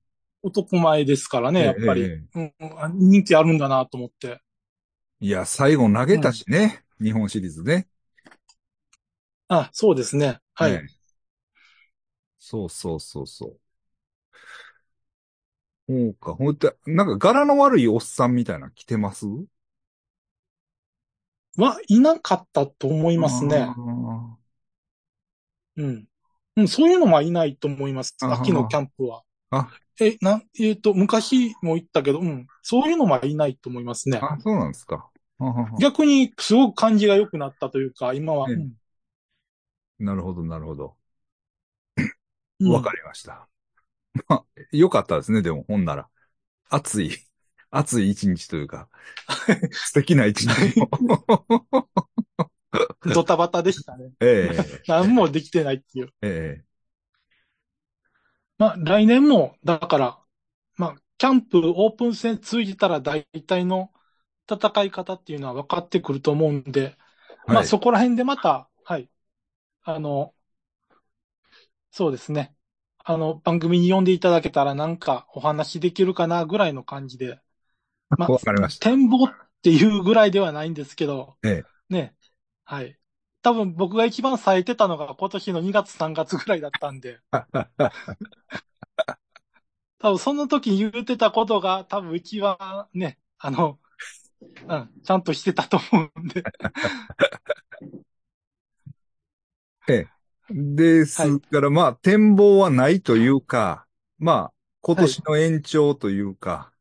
[0.44, 2.02] 男前ですからね、やっぱり。
[2.02, 4.42] ええうんうんあ人気あるんだなと思って。
[5.20, 6.84] いや、最後投げたしね。
[7.02, 7.88] 日本シリーズね。
[9.48, 10.40] あ、そうですね。
[10.54, 10.72] はい。
[10.74, 11.04] ええ
[12.38, 13.60] そうそうそうそう。
[15.88, 16.34] そうか。
[16.36, 19.26] ほんと、なんか柄の悪いおっさんみたいなの着てます？
[21.58, 22.00] は、い。
[22.00, 23.18] なかったと思い。
[23.18, 23.68] ますね。
[25.78, 26.08] うん。
[26.56, 26.96] うん、そうい。
[26.96, 27.32] うのはい。
[27.32, 27.56] ない。
[27.56, 27.94] と思い。
[27.94, 28.16] ます。
[28.20, 29.24] 秋のキャンプは。
[29.52, 32.94] あえ、なん、えっ、と、昔も言ったけど、うん、そうい。
[32.94, 33.36] うのはい。
[33.36, 33.56] ない。
[33.56, 33.84] と思い。
[33.84, 34.20] ますね。
[34.22, 35.10] あ、そうなんですか。
[35.80, 37.86] 逆に、すごく感じが良くなったとい。
[37.86, 38.48] うか、今は。
[38.48, 38.74] うん
[40.00, 40.98] なるほど、なるほど。
[42.62, 43.48] わかりました。
[44.28, 46.08] まあ、よかったですね、でも、ほんなら。
[46.70, 47.12] 暑い、
[47.76, 48.88] 暑い一日というか、
[49.72, 50.90] 素敵な一日を。
[53.14, 54.12] ドタバタでしたね。
[54.20, 56.10] ええ何もできてないっていう。
[56.22, 56.64] え
[58.60, 60.20] まあ、来年も、だから、
[60.78, 63.92] まあ、キャンプ、オープン戦通じたら大体の
[64.50, 66.96] 戦い方っていうのは分かってくると思うんで、
[67.48, 69.10] えまあ、はいそこら辺でまた、はい。
[69.84, 70.36] あの、
[71.92, 72.56] そうですね。
[73.00, 77.40] あの、番組に呼んでいただけたらなんかお話できるかなぐらいの感じで。
[78.18, 78.90] まあわかりました。
[78.90, 82.16] 展望っていうぐらいではないんですけど、えね。
[82.66, 82.98] はい。
[83.42, 87.20] 多分僕が一番冴えてたのが今年の2月3月ぐらいだったんで、
[90.00, 93.80] 多分その時に言ってたことが多分一番ね、あの、
[94.68, 96.44] うん、ちゃんとしてたと思うんで。
[100.50, 103.86] ですから、まあ、展望はないというか、
[104.20, 106.72] まあ、今年の延長というか、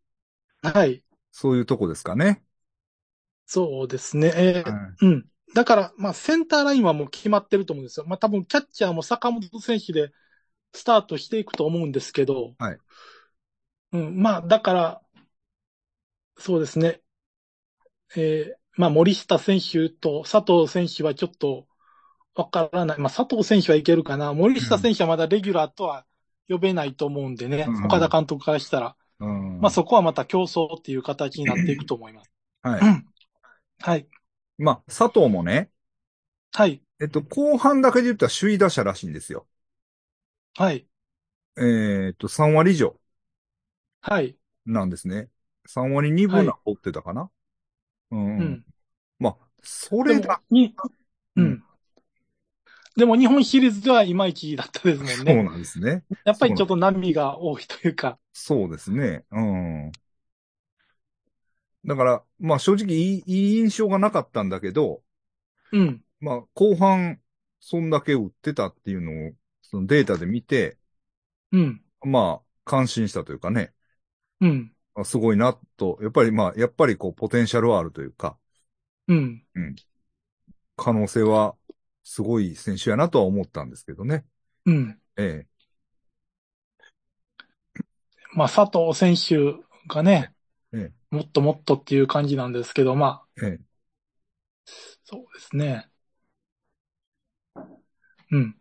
[0.62, 1.02] はい。
[1.32, 2.42] そういうとこですかね。
[3.46, 4.32] そうですね。
[4.34, 5.28] えーはいうん。
[5.54, 8.06] だから、まあ、センターラインはもう決まってると思うんですよ。
[8.06, 10.12] まあ、多分、キャッチャーも坂本選手で
[10.72, 12.54] スタートしていくと思うんですけど。
[12.58, 12.78] はい。
[13.92, 14.22] うん。
[14.22, 15.02] まあ、だから、
[16.38, 17.02] そうですね。
[18.16, 21.66] えーまあ、森下選手と佐藤選手はちょっと
[22.34, 22.98] わからない。
[22.98, 24.32] まあ、佐藤選手はいけるかな。
[24.32, 26.06] 森下選手はまだレギュラーとは
[26.48, 27.66] 呼べないと思うんでね。
[27.68, 28.96] うん岡田監督からしたら。
[29.22, 29.60] うん。
[29.60, 32.30] まあ、そこはまた競争っていう形になっていくと思います。
[32.62, 32.92] はい。
[33.80, 34.08] はい。
[34.58, 35.70] まあ、佐藤もね、
[36.52, 36.82] はい。
[37.00, 39.46] えっと、後半だけで言ったら首位打者らしいんですよ。
[40.54, 40.86] はい。
[41.56, 42.98] えっと、3割以上
[44.00, 44.36] はい。
[44.66, 45.28] なんですね。
[45.66, 47.30] 3割2分な取ってたかな、
[48.10, 48.64] うん、うん。
[49.18, 50.42] まあ、それだ。
[50.50, 50.74] に、
[51.36, 51.64] ううんん。
[52.96, 55.42] でも日本シリーズではいまいちだったですもんそうね。
[55.42, 56.04] なんですね。
[56.24, 58.18] やっぱりちょっと波が多いというか。
[58.32, 59.24] そうですね。
[59.30, 59.92] うん。
[61.84, 65.02] だから、まあ正直いいいい印象がなかったんだけど、
[65.72, 66.02] うん。
[66.20, 67.18] まあ後半、
[67.60, 69.32] そんだけ打ってたっていうのを、
[69.62, 70.76] そのデータで見て、
[71.52, 71.82] うん。
[72.04, 73.72] まあ、感心したというかね、
[74.40, 74.72] うん。
[74.94, 78.36] あすごいなと、やっぱりまあ、やっぱりこう、ポテンシャルはあるというか、
[79.08, 79.42] うん。
[80.76, 81.54] 可能性は
[82.04, 84.24] すごい選手やなとは思ったんですけどね。
[84.66, 84.98] うん。
[85.16, 85.46] え
[88.34, 90.32] まあ、佐藤選手がね、
[90.72, 93.60] ええもっともっとっていう感じなんですけど、まあ、え、え
[95.04, 95.88] そうですね。
[98.30, 98.56] うん。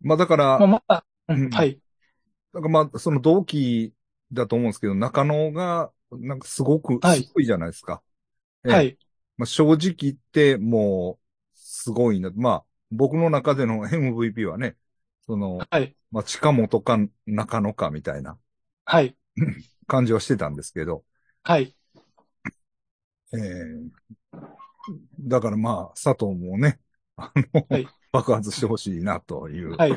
[0.00, 1.78] まあだから、まあ、また、うんうんはい。
[2.52, 3.94] なんかまあ、その同期
[4.32, 8.02] だと思うんですけど、中野が、なんかすごく、はいすごいじゃないですか。
[8.64, 8.98] ええはい。
[9.36, 11.24] まあ、正直言って、もう、
[11.54, 12.30] すごいな。
[12.34, 14.76] まあ、僕の中での MVP はね、
[15.26, 15.96] その、はい。
[16.10, 18.38] まあ、近本か中野かみたいな
[18.84, 19.16] はい。
[19.86, 21.04] 感じはしてたんですけど、
[21.42, 21.74] はい。
[23.32, 24.04] えー
[25.20, 26.78] だからまあ、佐藤もね、
[27.16, 29.92] あの、はい爆発してほしいなという、はい。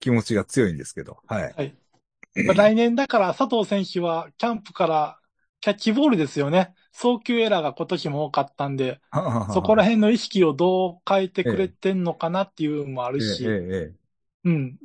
[0.00, 1.52] 気持ちが強いんですけど、はい。
[1.54, 1.76] はい。
[2.46, 5.18] まあ来年だから佐藤選手はキャンプから
[5.60, 6.74] キャッチボールですよね。
[6.92, 9.00] 送球エラーが今年も多かったんで、
[9.52, 13.92] そこら辺の意識をどう変えてくれてんのかなっていうのもあるし、ええええ
[14.44, 14.78] うん。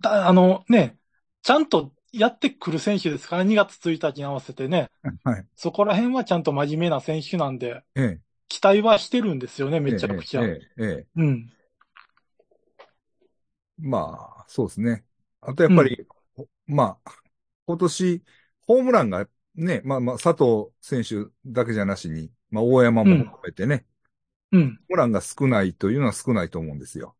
[0.00, 0.98] だあのね、
[1.42, 4.90] ちゃんとやってくる選手ですから、2月1日に合わせてね、
[5.22, 5.46] はい。
[5.54, 10.42] そこら辺はちゃんと真面目な選手なんで、ええ期待はしてるんですよね、めちゃくちゃ。
[10.42, 11.50] うん。
[13.78, 15.04] まあ、そうですね。
[15.40, 16.06] あとやっぱり、
[16.66, 17.12] まあ、
[17.66, 18.22] 今年、
[18.66, 23.84] ホームランがね、まあまあ、佐藤選手だけじゃなしに、まあ、大山も含めてね、
[24.52, 24.78] うん。
[24.88, 27.16] ホームランが少ないというのは少ないと思うんですよ。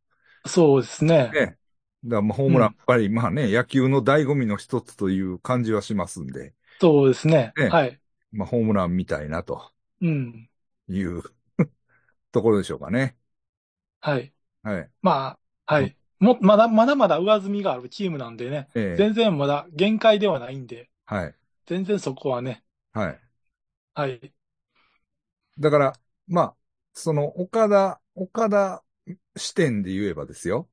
[0.46, 1.30] そうですね。
[1.32, 1.32] ね。
[1.32, 1.58] だか
[2.04, 7.52] らまあ、ホームラン、やっぱり、まあね、野球の醍醐味の一つという感じはしますんで、そうですね。
[7.56, 8.00] ねはい。
[8.32, 9.72] まあ、ホームランみたいなと
[10.02, 10.48] うん。
[10.88, 11.22] いう
[12.32, 13.16] ところでしょうかね。
[14.00, 14.32] はい。
[14.62, 14.90] はい。
[15.02, 15.96] まあ、はい。
[16.18, 21.34] も、まだ、まだまだ上積みがあるチームなんでね、ええ全然まだ限界ではないんで、はい。
[21.66, 23.20] 全然そこはね、はい。
[23.94, 24.32] はい。
[25.58, 25.92] だから、
[26.26, 26.56] まあ、
[26.92, 28.84] その、岡田、岡田
[29.36, 30.68] 視点で言えばですよ。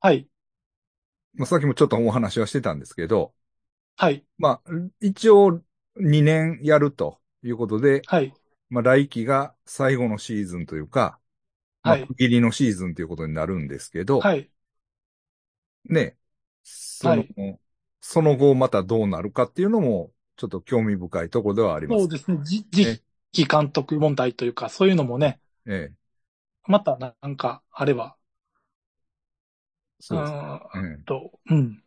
[0.00, 0.28] はい。
[1.34, 3.34] まあ、さっきもちょっとお話はしてたんですけど、
[3.96, 4.24] はい。
[4.38, 4.70] まあ、
[5.00, 5.62] 一応
[5.96, 8.32] 2年やるということで、はい。
[8.70, 11.18] まあ、来季が最後のシーズンというか、
[11.82, 14.50] まあ、はい区切りのシーズンということになるんですけど、はい。
[15.84, 16.16] ね、
[16.62, 17.58] その、はい
[18.04, 20.12] その後またどうなるかっていうのも、
[20.42, 22.00] ちょっと興味深いところではあります。
[22.00, 22.38] そうですね。
[22.42, 25.38] じ、次期監督問題というか、そういうのもね、
[25.68, 25.94] ええ、
[26.66, 28.16] またなんかあれば、
[30.00, 30.32] そうです。
[30.32, 31.80] うんええと、うん。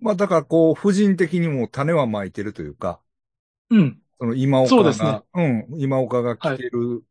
[0.00, 3.00] まあ、だからこう、婦人的にも種はまいてるというか、
[3.70, 4.00] うん。
[4.18, 7.06] その今岡が、そうですねうん、今岡が来てるっ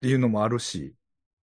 [0.00, 0.96] ていうのもあるし、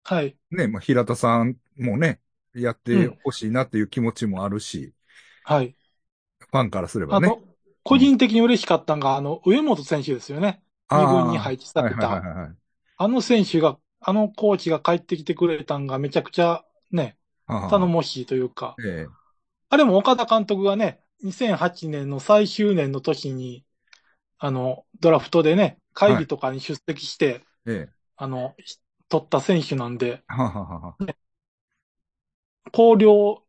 [0.02, 0.34] はい。
[0.50, 2.20] ね、まあ、平田さんもね、
[2.54, 4.94] やってほしいなっていう気持ちもあるし、
[5.44, 5.76] はい。
[6.56, 7.32] ファンからすればね。
[7.82, 10.62] 個人的に嬉しかったのが、あの、上本選手ですよね。
[10.90, 12.08] 二軍に配置された。
[12.08, 12.54] はいはいはいはい。
[12.98, 19.06] あの選手が、あのコーチが帰ってきてくれたんがめちゃくちゃね、はは頼もしいというか、え
[19.68, 23.64] あれも岡田監督がね、2008年の最終年の時に、
[24.38, 28.78] あの、ドラフトでね、会議とかに出席して、えええあの、ひ
[29.08, 30.96] 取った選手なんで、はははは。
[32.72, 33.42] 広陵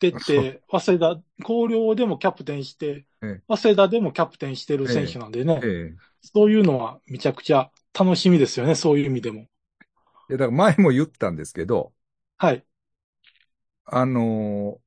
[0.00, 9.48] 出そうて、早稲田、広陵でもキャプテンしてええ、早稲田でもキャプテンしてる選手なんでね、ええそういうのはめちゃくちゃ楽しみですよね、そういう意味でも。
[10.28, 11.94] いや、だから前も言ったんですけど、
[12.38, 12.64] はい。
[13.86, 14.84] あのー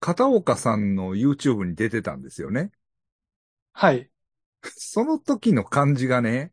[0.00, 2.72] 片岡さんの YouTube に出てたんですよね。
[3.72, 4.10] はい。
[4.76, 6.52] その時の感じがね、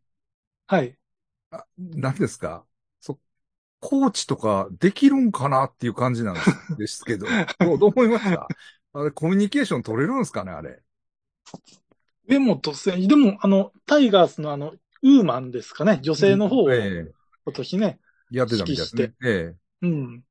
[0.66, 0.96] はい。
[1.50, 2.64] あ何ですか？
[2.64, 2.66] そ、
[3.88, 6.34] コーチとかできるんかなっていう感じなん
[6.76, 7.26] ですけど、
[7.60, 8.48] どうどう思いました？
[8.94, 10.82] あれ、コミュニケーション取れるんですかねあれ？
[12.28, 17.12] 上本選手、でも、あの、タイガースのあの、ウーマンですかね、女性の方をええ
[17.44, 18.00] 今年ね、
[18.32, 19.12] やってたみたいですね。
[19.24, 20.24] えうん。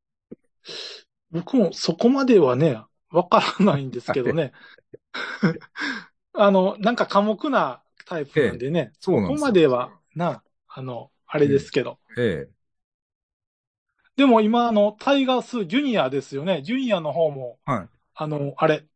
[1.32, 4.52] 僕もそこまではね、わからないんですけどね。
[6.34, 12.00] あの、なんか寡黙なタイプなんでね、ここそうなんですよまでは、な、あの、あれですけど。
[12.18, 12.50] え。
[12.50, 12.55] え
[14.16, 16.62] でも今、あの、タイガースジュニアですよね。
[16.64, 17.72] ジュニアの方も、え。
[17.72, 17.90] はい。
[18.14, 18.88] あの、あれ、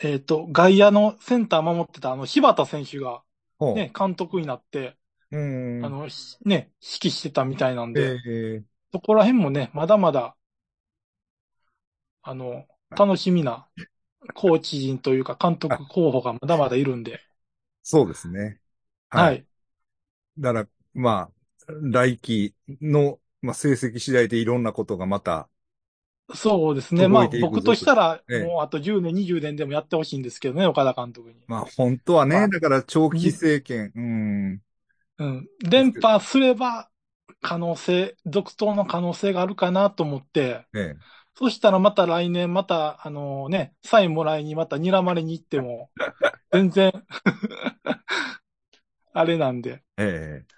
[0.00, 3.22] えっ、と、外野のセンター守ってたあの、柴田選手が
[3.58, 3.74] ほう。
[3.74, 4.96] ね、監督になって、
[5.30, 5.38] うー
[5.82, 5.84] ん。
[5.84, 10.36] あの、しね、指揮してたみたいなんで、ええそこら辺もね、まだまだ、
[12.22, 13.68] あの、楽しみな
[14.34, 17.20] コーチ陣というか監督候補がまだまだいるんで、
[17.82, 18.60] そうですね。
[19.10, 19.46] はい。
[20.38, 25.48] だから、まあ、来季の、まあ、成績次第でいろんなことがまた、
[26.34, 27.06] そうですね。
[27.06, 31.36] まあ僕としたら、ええもうあと10年、20年でもやってほしいんですけどね、岡田監督に。
[31.46, 34.60] まあ、本当はね、まあだから長期政権、うん。
[35.18, 35.48] うん。
[35.70, 36.90] 連覇すれば、
[37.40, 40.96] 可能性、続投の可能性があるかなと思って、ええ。
[41.38, 45.90] そしたらまた来年、また、あのね、サインもらいにまた睨まれに行っても、
[46.50, 46.92] 全然、
[49.12, 50.55] あれなんで、ええ。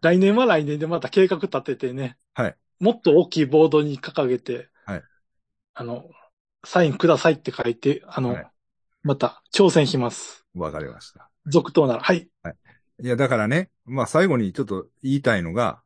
[0.00, 2.56] 来年は来年でまた計画立ててね、はい。
[2.78, 5.02] もっと大きいボードに掲げて、はい
[5.74, 6.08] あの、
[6.64, 8.46] サインくださいって書いて、あの、はい
[9.02, 10.44] また挑戦します。
[10.54, 11.30] わかりました。
[11.46, 12.02] 続投なら。
[12.02, 12.28] はい。
[13.02, 15.82] いや、だからね、まあ最後にちょっと言いたいのが、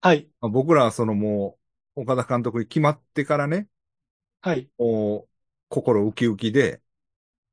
[0.00, 0.28] はい。
[0.40, 1.56] まあ僕らはそのも
[1.94, 3.68] う、岡田監督に決まってからね、
[4.40, 4.68] はい。
[4.78, 5.28] もう、
[5.68, 6.80] 心ウキウキで、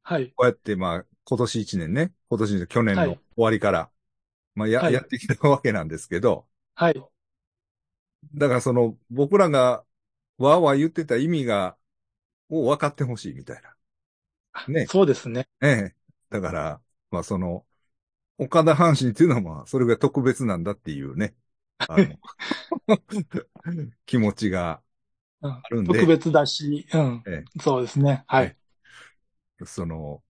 [0.01, 0.33] はい。
[0.35, 3.89] こうやってまあ、今年一年ね、今年の去年のはい終わりから、
[4.55, 7.05] まあや、はいやってきたわけなんですけど、はい。
[8.33, 9.85] だからその、僕らが、
[10.37, 11.77] わーわー言ってた意味が、
[12.49, 13.75] を分かってほしいみたいな。
[14.67, 14.87] ね。
[14.87, 15.47] そうですね。
[15.61, 15.95] ええ。
[16.29, 16.81] だから、
[17.11, 17.65] まあその、
[18.37, 21.35] 岡田阪神っていうのはまあ、それが特別なんだっていうね、
[21.87, 22.19] あの
[24.05, 24.81] 気持ちが
[25.41, 27.23] うんるんで特別だし、うん。
[27.25, 28.23] えそうですね。
[28.27, 28.57] はい。
[29.65, 30.23] その、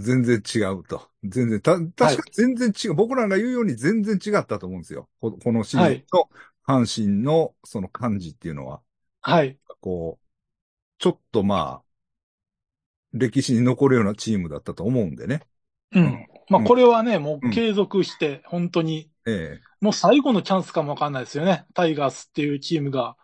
[0.00, 1.08] 全然違うと。
[1.24, 2.94] 全然、た、確か全然違う。
[2.94, 5.08] 僕らが言うように全然違ったと思うんですよ。
[5.20, 6.30] ここのシーズンの
[6.66, 8.80] 阪神のその感じっていうのは、
[9.20, 9.58] はい。
[9.80, 10.26] こう、
[10.98, 11.90] ちょっとまあ、
[13.12, 15.42] 歴史に残るようなチームだったと思うんでね。
[15.92, 16.26] うん。
[16.48, 21.66] まあ、うんこれはね、もうんう継続して、本当に、えもう最後のチャンスかもわかんないですよね。
[21.74, 23.16] タイガースっていうチームが、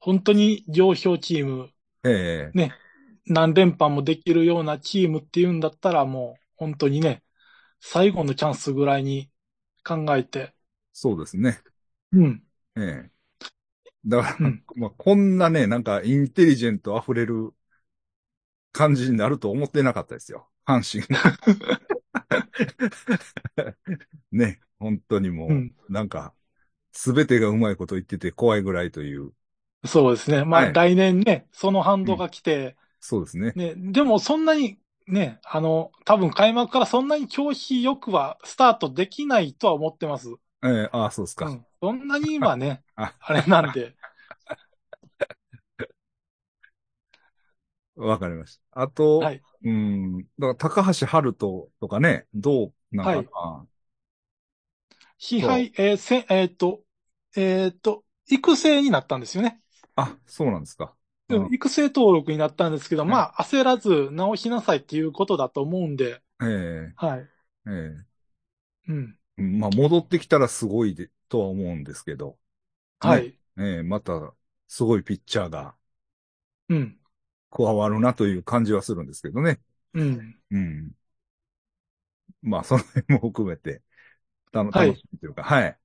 [0.00, 1.70] 本当に上昇チーム、
[2.04, 2.72] え、ええ、ね、
[3.28, 7.22] 何連覇もできるようなチームっていうんだったら、もう本当にね、
[7.80, 9.30] 最後のチャンスぐらいに
[9.84, 10.54] 考えて、
[10.92, 11.60] そうですね。
[12.12, 12.42] うん。
[12.76, 13.10] ええ。
[14.06, 17.54] だから、うんまあ、こんなね、なんかインテリジェント溢れる
[18.72, 20.48] 感じになると思ってなかったですよ。
[20.66, 21.38] 阪神が。
[24.32, 26.34] ね、本当にもう、うんなんか、
[26.92, 29.32] すべてがうまいこと言ってて怖いぐらいという、
[29.84, 30.44] そうですね。
[30.44, 33.54] まあ、はい来年ね、その反動が来て、そうですね。
[33.54, 40.28] ね、でもそんなに、ね、あの、多分開幕からそんなに調子よくはスタートできないとは思ってます。
[40.64, 41.46] ええああ、そうですか。
[41.46, 41.66] うん。
[41.80, 43.96] そんなに今ね、あ あれなんで。
[47.96, 48.82] わかりました。
[48.82, 49.42] あと、はい。
[49.64, 53.68] うん、だから高橋春人とかね、どうなんかな。
[55.18, 56.82] 支配、えーせ、えーっと、
[57.36, 59.60] えーっと、育成になったんですよね。
[59.96, 60.96] あ、そうなんですか。
[61.52, 67.28] 育成登録になったんですけど、はいまあ、焦らず直しなさいっていうことだと思うんで、えはい。
[67.66, 68.06] ええ
[68.88, 69.18] うん。
[69.38, 72.38] えまあ、戻ってきたらすごいで、とは思うんですけど、
[73.00, 73.38] はい。
[73.58, 74.34] ええまた、
[74.68, 75.76] すごいピッチャーが
[76.68, 76.98] うん。
[77.50, 79.60] 加わるなという感じはするんですけどね。
[79.94, 80.38] うん。
[80.50, 80.92] うん。
[82.42, 83.82] まあ、その辺も含めて、
[84.52, 85.78] 楽しみというか、はい。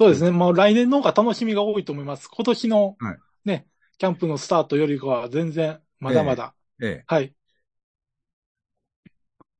[0.00, 0.30] そうですね。
[0.30, 2.28] もう来年の方が楽しみが多いと思います。
[2.28, 3.66] 今年のはいね、
[3.98, 6.54] キャンプのスタートよりかは全然、まだまだ。
[6.80, 7.34] ええはい。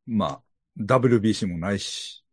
[0.06, 0.42] まあ、
[0.78, 2.24] WBC もないし、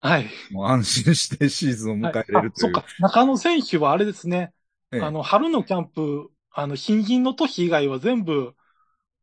[0.00, 0.28] はい。
[0.50, 2.76] もう安心してシーズンを迎えれるという。
[2.76, 2.84] あそっか。
[2.98, 4.52] 中野選手はあれですね。
[4.92, 8.54] ええあの、春のキャンプ、あの、新人の年以外は全部、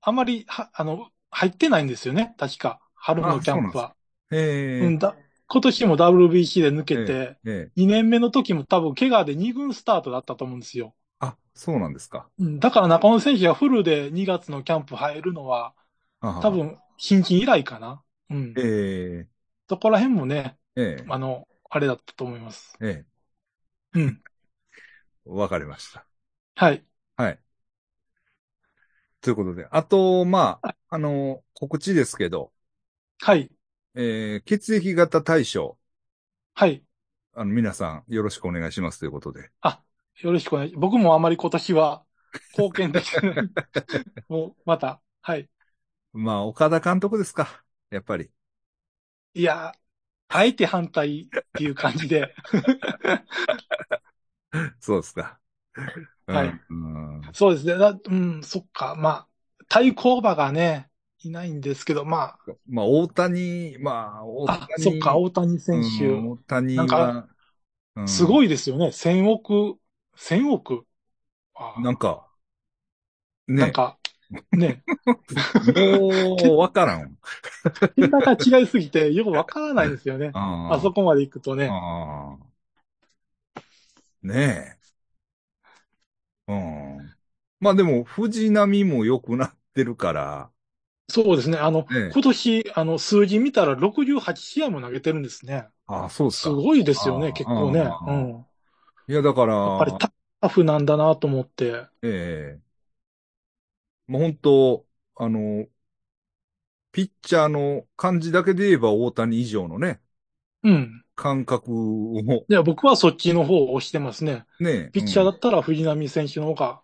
[0.01, 2.35] あまり、は、あの、入ってないんですよね。
[2.37, 2.79] 確か。
[2.95, 3.95] 春のキャンプは。
[4.31, 5.15] ええうんだ。
[5.47, 10.93] 今年も WBC で抜けて、ええ2年目の時も多分怪我で2軍スタートだったと思うんですよ。
[11.55, 12.29] あ、そうなんですか？
[12.39, 15.73] うんだから中野選手がフルで2月のキャンプ入るのは、
[16.21, 16.51] あ多。
[16.51, 18.03] 分、新人以来かな。
[18.29, 18.61] うん。
[18.61, 22.79] えそこら辺もね、えええあの、あれだったと思います。
[22.79, 23.05] え
[23.93, 24.23] うん。
[25.25, 26.05] えわかりました。
[26.55, 26.85] はい。
[27.15, 27.41] はい。
[29.21, 32.51] ということで、あと、まあ、あの、告知ですけど、
[33.19, 33.51] はい。
[33.95, 35.77] えー血液型対象、
[36.53, 36.83] はい。
[37.33, 39.51] あの、皆さんよろしくお願いしますということで。
[39.61, 39.83] あ、
[40.21, 42.05] よろしくお願いし僕もあまり今年は
[42.57, 43.45] 貢献できてない。
[44.29, 45.49] もう、また、はい。
[46.13, 47.63] まあ、岡田監督ですか。
[47.89, 48.31] やっぱり。
[49.33, 49.73] いや、
[50.29, 52.35] あえて反対っていう感じで。
[54.79, 55.39] そうですか。
[56.27, 57.15] はいうん。
[57.15, 57.77] うんそうですね。
[57.77, 58.95] だうん、そっか。
[58.95, 59.29] まあ、
[59.69, 64.67] 対抗馬がね、いないんですけど、ままあ、大谷、まあ、大あ、谷。
[64.75, 67.29] あ、そっか、大谷選手、うん大谷なんは、
[67.95, 68.93] うんすごいですよね。
[68.93, 69.79] 千億、
[70.15, 70.85] 千億？
[71.55, 72.27] あなんか、
[73.47, 73.99] ねなん、か、
[74.53, 74.83] ね、
[75.61, 77.17] もう、わからん。
[77.95, 80.35] 桁が違いすぎて、よくわからないですよね。
[80.67, 81.79] ああそこまで行くとね。
[84.23, 84.77] ね
[86.47, 86.51] え。
[86.53, 87.15] うん。
[87.59, 90.51] まあでも、藤波も良くなってるから、
[91.09, 91.57] そうですね。
[91.57, 95.67] あの、ええ今年、あの、数字見たら68試合も投げてるんですね。
[95.87, 96.49] ああ、そうですか。
[96.49, 97.97] すごいですよね、結構ね。
[98.05, 98.47] うん。
[99.13, 99.93] やっいや、だから、ぱり
[100.41, 101.87] タフなんだなと思って。
[102.03, 102.81] ええ
[104.07, 104.85] もう本当、
[105.15, 105.67] あの、
[106.91, 110.01] ピッチャーの感じだけで言えば大谷以上のね、
[110.63, 111.03] うん。
[111.15, 114.45] 感覚を、いや、僕はそっちの方を押してますね。
[114.59, 116.81] ね、ピッチャーだったら藤浪選手の方が、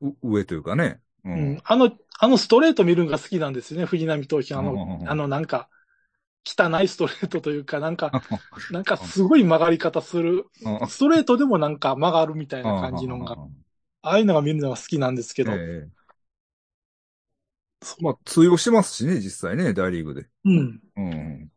[0.00, 1.00] うんう上というかね。
[1.24, 1.62] ううん。
[1.64, 4.54] あの、あのストレート見るのが好きなんですよね、藤浪投手。
[4.54, 5.68] あの、んあの、なんか、
[6.44, 8.12] 汚いストレートというか、なんか、
[8.70, 10.46] なんかすごい曲がり方する。
[10.64, 13.40] うんストレートでもなんか曲がるみたいな感じのが、
[14.02, 16.02] ああいうのが見るのが好きなんですけど、ええ
[18.00, 20.28] まあ、通用してますしね、実際ね、大リーグで。
[20.44, 20.82] うん。
[20.96, 21.52] うん。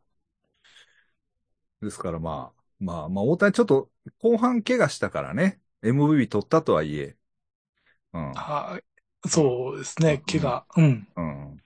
[1.81, 7.17] ですからまあ、まあ、まあ、大谷ちょっと後半怪我したからね、MVP 取ったとはいえ。
[8.13, 8.33] うん。
[8.35, 8.79] あ
[9.27, 10.65] そうですね、うん怪我。
[10.77, 11.07] うん。
[11.15, 11.61] うん。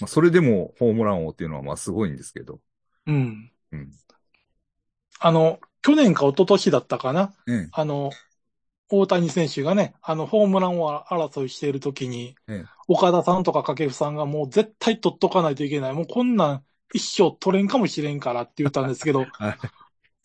[0.00, 2.60] まあ、それでもホームラン王っていうのはまあすごいんですけど。
[3.06, 3.50] うん。
[3.72, 3.92] うん。
[5.18, 7.70] あの、去年か一昨年だったかなええ。
[7.72, 8.10] あの、
[8.88, 15.92] 大谷選手がね、あの、ホームラン王争いしているときに、ええ岡田さんとか掛布さんがもう絶対取っとかないといけない。
[15.92, 19.58] もうこんなん一生取れんかもしれんからって言ったんですけど、 はい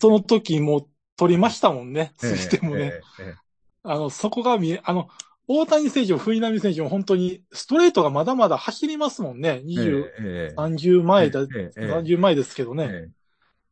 [0.00, 2.12] その時もう取りましたもんね。
[2.22, 5.08] ええそしてもね、えええあの、そこが見え、あの、
[5.48, 9.62] 大谷選手も藤浪選手も本当にストレートがまだまだ走りますもんね。
[9.76, 12.84] え20、ええ30前だ、ええええ30前ですけどね。
[12.84, 13.26] ええ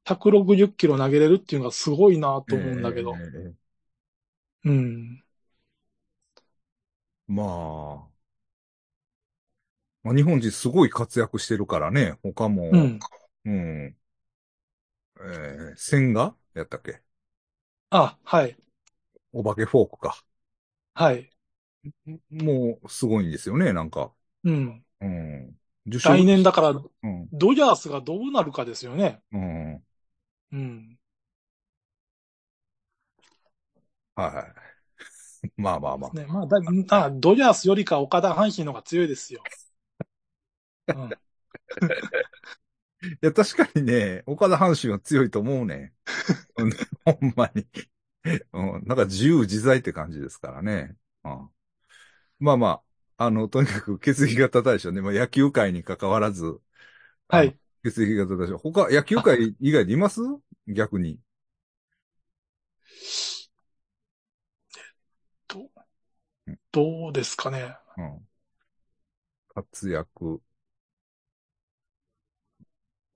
[0.05, 3.16] 160キロ投げれるっていうのがすごいなと思うんだけど
[4.64, 5.25] うん。
[7.29, 8.14] まあ。
[10.03, 12.70] まあ、日本人すごい活躍してるからね、他も。
[12.70, 13.01] うん。
[13.45, 13.97] うん。
[15.20, 17.03] えー、千賀やったっけ？
[17.91, 18.57] あ、はい。
[19.35, 20.25] お化けフォークか。
[20.95, 21.31] はい。
[22.30, 24.12] もう、すごいんですよね、なんか。
[24.45, 24.85] うん。
[25.01, 25.57] うん。
[25.87, 27.28] 受賞来年だから、うん。
[27.32, 29.22] ドジャースがどうなるかですよね。
[29.32, 29.85] うん。
[30.53, 30.99] うん。
[34.14, 34.55] はいはい。
[35.57, 36.16] まあまあまあ。
[36.16, 36.59] ね、まあ、だ
[36.91, 39.43] あドジャースよりか岡田阪神の方が強いですよ。
[40.89, 41.11] うん。
[41.11, 41.14] い
[43.20, 45.93] や、確かにね、岡田阪神は強いと思うね。
[46.57, 46.70] う ん
[47.05, 47.66] ほんまに。
[48.53, 48.85] うん。
[48.87, 50.97] なんか自由自在って感じですからね。
[51.24, 51.51] うん。
[52.45, 52.82] まあま
[53.16, 56.61] あ、あの、とにかく血液型大賞ね、まあ、野球界に関わらず、
[57.26, 57.59] はい。
[57.82, 58.59] 血液型大賞。
[58.59, 60.20] 他、野球界以外でいます？
[60.68, 61.18] 逆に。
[66.70, 67.78] どうですかね。
[67.97, 68.28] うん。
[69.55, 70.42] 活躍。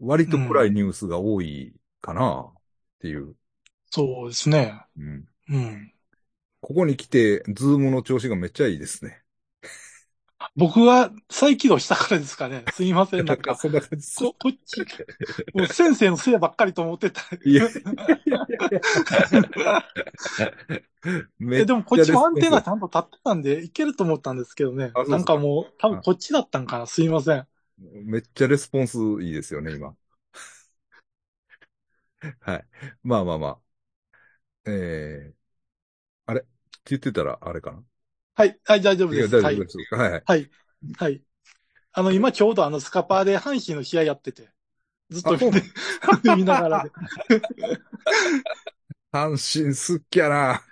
[0.00, 2.54] 割と暗いニュースが多いかなっ
[3.00, 3.34] ていう。
[3.90, 4.86] そうですね。
[4.96, 5.28] うん。
[5.50, 5.92] うん。
[6.60, 9.22] ここに来て、ズームの調子がめっちゃいいですね。
[10.54, 12.64] 僕は再起動したからですかね。
[12.72, 13.24] すいません。
[13.24, 14.14] なんか、そんな感じ。
[14.16, 14.80] こ、こっち、
[15.54, 17.22] もう先生のせいばっかりと思ってた。
[17.44, 18.80] いやいやいやいや
[21.38, 26.86] めえっでもこっちはアンテナちゃんと立ってたんで、いけると思ったんですけどねなんかもう、多分こっちだったんかな。
[26.86, 27.46] すいません。
[27.78, 29.94] めっちゃレスポンスいいですよね、今。
[32.40, 32.64] はい。
[33.02, 33.58] まあまあまあ。
[34.66, 35.37] えー、
[36.90, 37.82] 言ってたら、あれかな？
[38.34, 38.58] はい。
[38.64, 39.34] はい、大丈夫です。
[39.36, 39.64] はい大丈夫。
[39.64, 39.78] です。
[39.94, 40.22] はいはい。
[40.24, 40.50] はい。
[40.96, 41.22] はい。
[41.92, 44.50] あの、今ちょうどあのスカパーで阪神の試合やってて、
[45.10, 45.62] ずっと見て、
[46.36, 46.90] 見ながらで。
[49.12, 50.62] 阪神好きやな。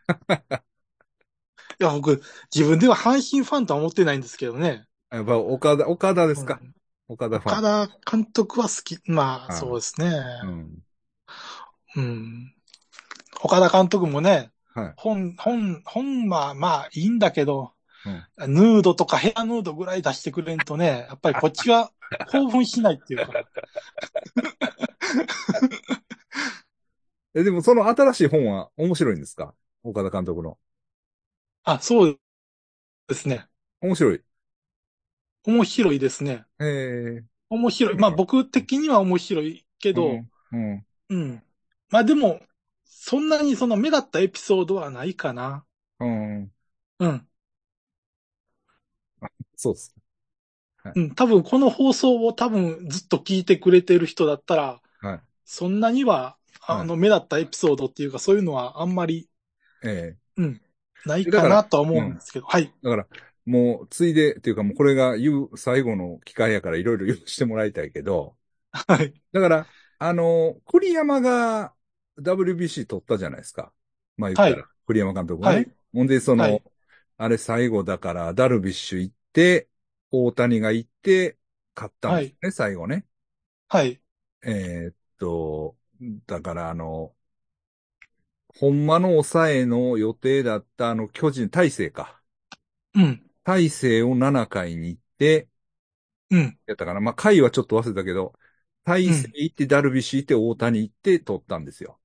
[1.80, 2.22] いや、僕、
[2.54, 4.86] 自分では阪神ファンとは思ってないんですけどね。
[5.10, 6.72] やっぱ岡田、岡田ですか、うん
[7.08, 7.88] 岡田ファ岡ン。
[7.88, 8.98] 田監督は好き。
[9.06, 10.10] まあ、はいそうですね。
[10.42, 10.78] うん。
[11.96, 12.54] うん。
[13.42, 14.94] 岡田監督もね、はい。
[14.96, 17.72] 本、本、本はまあいいんだけど、
[18.04, 21.90] うんヌードとかヘアヌードぐらい出してくれんとね、やっぱりこっちは
[22.30, 23.32] 興奮しないっていうか。
[27.34, 29.54] え、でもその新しい本は面白いんですか？
[29.82, 30.58] 岡田監督の。
[31.64, 32.18] あ、そう
[33.08, 33.46] ですね。
[33.80, 34.22] 面白い。
[35.44, 36.44] 面白いですね。
[36.61, 37.96] ええ面白い。
[37.96, 40.30] まあ僕的には面白いけど、うん。
[40.53, 40.86] うん。
[41.08, 41.42] うん。
[41.90, 42.40] まあでも、
[42.87, 45.64] そんなにその目立ったエピソードはないかな。
[46.00, 46.53] うん。
[46.99, 47.29] うん。
[49.57, 49.95] そうです。
[50.95, 51.14] うん。
[51.14, 55.21] 多分この放送を多分ずっと聞いてくれてる人だったら、はい。
[55.45, 56.37] そんなには、
[56.67, 59.29] あの、目立ったエピソードっていうかそういうのはあんまり
[59.84, 60.61] ええうん。
[61.04, 62.46] ないかなとは思うんですけど。
[62.46, 62.72] はい。
[62.83, 63.07] だから、
[63.45, 68.37] もう、ついで、っていうかもうこれが言う最後の機会やからいろいろ言わしてもらいたいけど、
[68.88, 69.14] はい。
[69.33, 69.67] だから、
[69.99, 71.72] あの、栗山が
[72.18, 73.72] WBC 取ったじゃないですか。
[74.17, 75.57] まあ言ったら、はい栗山監督がね。
[75.57, 76.63] はいほんで、その、はい
[77.18, 79.68] あれ最後だから、ダルビッシュ行って、
[80.11, 81.38] 大谷が行って、
[81.75, 83.07] 勝ったんですね、最後ね。
[83.68, 84.01] はい。
[84.43, 85.76] えーっと、
[86.26, 87.14] だからあの、
[88.49, 92.21] ほんまの抑えの予定だったあの巨人、大勢か。
[92.95, 93.22] うん。
[93.45, 95.49] 大勢を7回に行って、
[96.30, 96.59] うん。
[96.67, 97.01] やったかな。
[97.01, 98.34] まあ、回はちょっと忘れたけど、
[98.84, 102.01] 大勢行って、ダルビッシュ行って、大谷行って、取ったんですよ。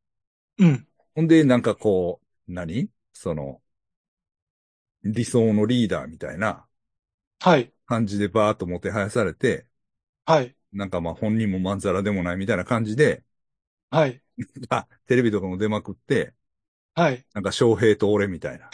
[0.62, 0.88] うん。
[1.16, 2.90] ほんで、なんかこう、何？
[3.14, 3.62] その、
[5.04, 6.66] 理想のリーダーみたいな
[7.40, 7.74] はい。
[7.86, 9.68] 感じでバーッともてはやされて、
[10.26, 10.56] はい。
[10.74, 13.24] なんかまあ本人もまんざらでもないみたいな感じで、
[13.90, 14.22] はい。
[14.70, 16.34] あ、テレビとかも出まくって、
[16.96, 17.26] はい。
[17.34, 18.70] なんか翔平と俺みたいな。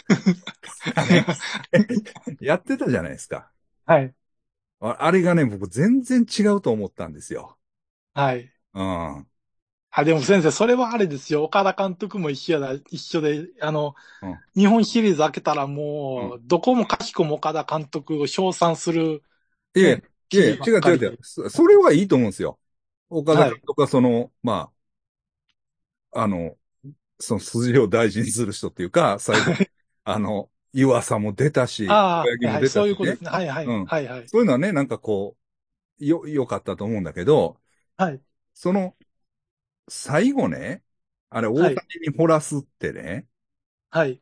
[1.08, 1.24] ね
[2.40, 3.50] やってたじゃないですか。
[3.86, 4.14] はい。
[4.80, 7.58] ああれがね、僕全然違うと思ったんですよ。
[8.14, 8.52] はい。
[8.74, 9.28] うん。
[9.90, 11.44] あ、でも先生、それはあれですよ。
[11.44, 19.22] 岡田監督も一緒だ、一緒で、あの、うん日本シリーズ開けたらもう、どこもかしこも岡田監督を称賛する、
[19.74, 20.02] いえ、
[20.32, 21.18] いえ、違う違う違う。
[21.22, 22.58] そそれはいいと思うんですよ。
[23.08, 24.72] 岡田とか、その、ま
[26.12, 26.56] あ、あの、
[27.20, 29.62] その筋を大事にする人っていうか、最後、
[30.04, 33.24] あの、湯浅も出たし、ああ、小柳もはい、出たしねそういうことです。
[33.24, 33.30] ね。
[33.30, 34.30] はいはい、うんはいはい。
[34.30, 35.36] そういうのはね、なんかこ
[36.00, 37.60] う、よ、良かったと思うんだけど、
[37.96, 38.22] はい。
[38.54, 38.96] その、
[39.88, 40.84] 最後ね、
[41.30, 43.28] あれ、大はい谷に掘らすってね、
[43.90, 44.20] はい。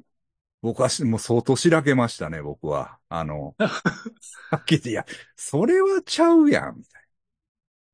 [0.63, 2.99] 僕はしもう相当しらけましたね、僕は。
[3.09, 3.57] あの、
[4.51, 5.07] はっきり言っていや、
[5.37, 7.03] それはちゃうやん、みたい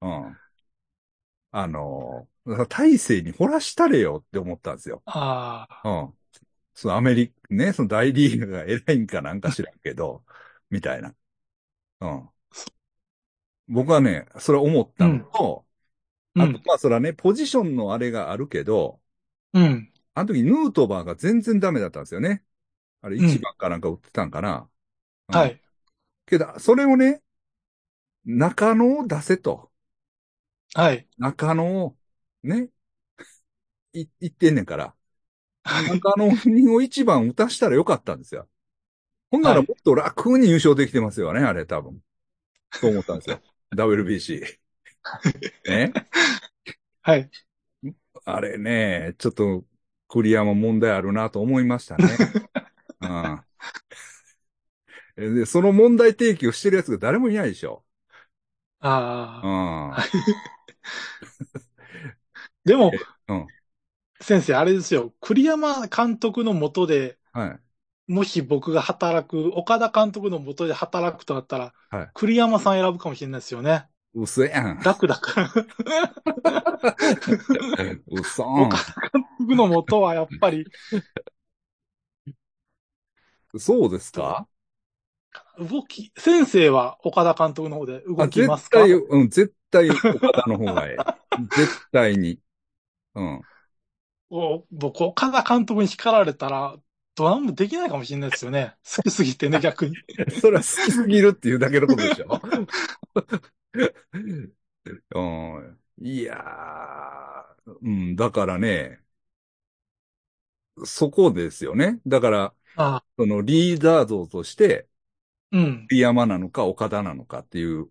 [0.01, 0.09] な。
[0.27, 0.39] うん。
[1.51, 5.05] あの、だから大勢に掘らしたれよって思ったんですよ。
[5.07, 6.19] ああ、うん。
[6.75, 10.25] そのアメリカ、ね、その大リーグが偉いんかなんか知らんけど、
[10.71, 11.15] みたいな。
[12.01, 12.31] うん。
[13.69, 15.67] 僕はね、それ思ったのと、
[16.37, 19.01] あとうん、、まあそれはね、ポジションのあれがあるけど、
[19.55, 22.43] うん、あの時ヌートバーが全然ダメだったんですよね。
[23.03, 24.69] あれうん1番かなんか打ってたんかな。
[25.29, 25.61] うんはい。
[26.27, 27.23] けど、それをね、
[28.25, 29.71] 中野を出せと。
[30.75, 31.07] はい。
[31.19, 31.97] 中野を、
[32.43, 32.69] ね、
[33.93, 34.95] い、言ってんねんから。
[35.65, 38.49] 中野にを一番打たしたらよかったんですよ。
[39.31, 42.01] ほんならはいもっと楽に優勝できてますよね、あれ多分。
[42.81, 43.41] と思ったんですよ。
[43.75, 44.62] WBC。
[45.69, 45.93] ね。
[47.03, 47.31] はい。
[48.25, 49.65] あれね、ちょっと、
[50.09, 52.05] 栗山問題あるなと思いましたね。
[53.01, 53.45] うん。
[55.35, 57.85] で、その問題提起をしてる奴が誰もいないでしょ。
[58.83, 59.49] うああ。
[59.49, 59.97] ん。
[62.65, 62.93] でも、
[63.29, 63.47] うん。
[64.21, 65.13] 先生、あれですよ。
[65.21, 67.61] 栗山監督のもとで、はい。
[68.07, 73.87] もし僕が働く、岡田監督のもとで働くとなったら、はい栗山さん選ぶかもしれないですよね。
[74.15, 74.79] 嘘やん。
[74.83, 75.51] 楽だから。
[78.07, 78.43] 嘘。
[78.43, 80.67] 岡田監督のもとはやっぱり、
[83.59, 84.47] そうですか？
[85.59, 88.87] 動き、先生は岡田監督の方であ、動きますか？
[88.87, 91.05] 絶対、うん、絶対岡田の方がええ。
[91.57, 92.39] 絶対に。
[93.15, 93.41] うん。
[94.31, 96.77] お僕、岡田監督に叱られたら、
[97.15, 98.75] どうもできないかもしれないですよね。
[98.97, 99.95] 好きすぎてね、逆に。
[100.41, 102.41] それは好きすぎるっていうだけのことでしょ？
[105.15, 105.81] うん。
[105.99, 109.01] いやー、うん、だからね、
[110.85, 112.01] そこですよね。
[112.07, 114.89] だから、あそのリーダー像として、
[115.53, 115.89] うん。
[115.89, 117.89] 栗山なのか岡田なのかっていう、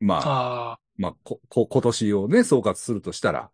[0.00, 3.52] まあ、ああ、まあ、こ、こ、今年をね、総括するとしたら、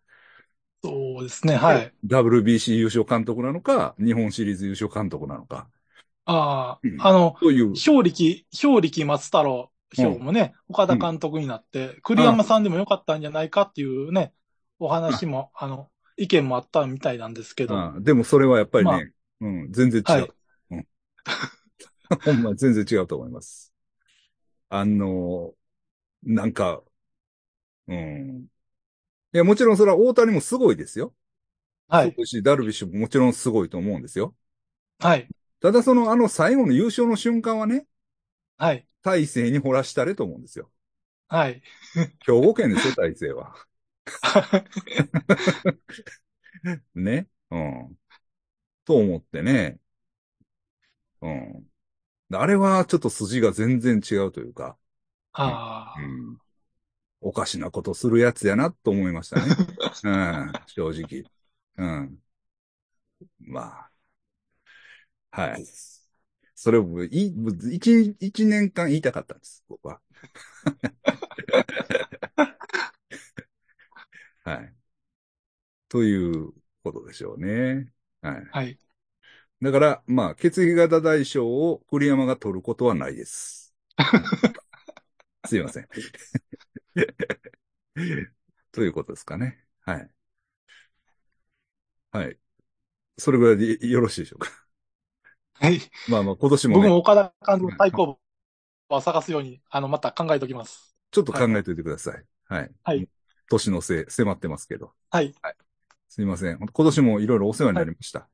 [0.83, 1.93] そうですね、はい。
[2.05, 5.69] WBC 優勝監督なのか、日本シリーズ優勝監督なのか、
[6.25, 6.97] あうん。
[7.01, 14.33] あ、あの、という、勝力、勝力松太郎賞もね、岡田監督になって、栗山さんでもよかったんじゃないかっていうね、
[14.79, 19.01] お話も、あの、意見もあったみたいなんですけど、うんでもそれはやっぱりね、まあ
[19.41, 20.05] うん、全然違う。
[20.11, 20.31] はい
[20.71, 20.87] うん。
[22.23, 23.73] ほんま全然違うと思います。
[24.69, 25.53] あの、
[26.23, 26.81] なんか、
[27.87, 28.47] うん。
[29.33, 31.13] いや、もちろんそれは大谷もすごいですよ。
[31.87, 34.33] はいし、ダルビッシュももちろんすごいと思うんですよ。
[34.99, 35.27] はい、
[35.59, 37.85] ただそのあの最後の優勝の瞬間はね、
[38.57, 40.71] はい、大勢に掘らしたれと思うんですよ。
[41.27, 41.61] はい。
[42.25, 43.55] 兵庫県ですよ、大勢は。
[46.95, 47.27] ね？
[47.51, 47.95] うん。
[48.85, 49.79] と思ってね。
[51.21, 51.69] うん。
[52.33, 54.77] あれはちょっと筋が全然違うというか、
[55.33, 56.37] ああ、うん。
[57.21, 59.55] おかしなことするやつやなと思いましたね。
[60.03, 60.51] うん。
[60.67, 61.23] 正直。
[61.77, 62.19] うん。
[63.39, 63.89] ま
[65.31, 65.31] あ。
[65.31, 65.65] はい。
[66.55, 67.33] それを僕、い、
[67.73, 69.99] 一、一年間言いたかったんです、僕は。
[74.43, 74.75] はい。
[75.89, 76.53] という
[76.83, 77.91] ことでしょうね。
[78.21, 78.45] はい。
[78.51, 78.79] はい。
[79.61, 83.75] だから、まあ、血液型大賞を栗山が取ることはないです。
[85.47, 85.87] すいません。
[88.71, 89.63] ということですかね。
[89.81, 90.09] はい。
[92.11, 92.39] はい。
[93.19, 94.64] それぐらいでよろしいでしょうか。
[95.59, 95.81] はい。
[96.09, 98.19] まあま、あ、今年も、ね、僕も岡田監督の対抗
[98.89, 100.95] 部を探すように、あの、また考えておきます。
[101.11, 102.23] ちょっと考えておいてください。
[102.47, 102.71] はい。
[102.83, 103.07] はい。
[103.49, 104.91] 年のせい、迫ってますけど。
[105.09, 105.33] はい。
[105.41, 105.55] はい、
[106.09, 106.57] すいません。
[106.57, 108.19] 今年もいろいろお世話になりました。
[108.19, 108.29] はい、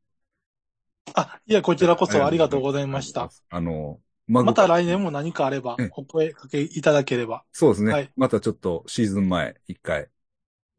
[1.16, 3.30] あ、いや、こちらこそありがとうございました。
[3.50, 7.44] あの、ま、また来年も何かあれば、お声かけいただければ。
[7.52, 7.92] そうですね。
[7.92, 10.10] はい、またちょっとシーズン前、一回、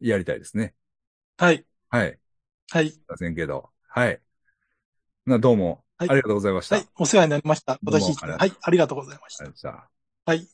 [0.00, 0.74] やりたいですね。
[1.36, 1.64] はい。
[1.90, 2.18] はい。
[2.70, 2.86] はい。
[2.88, 3.70] いませんけど。
[3.88, 4.20] はい。
[5.26, 6.76] な、どうも、はい、ありがとうございました。
[6.76, 7.78] はい、お世話になりました。
[7.84, 9.88] 私、はい、ありがとうございました。
[10.26, 10.48] はい。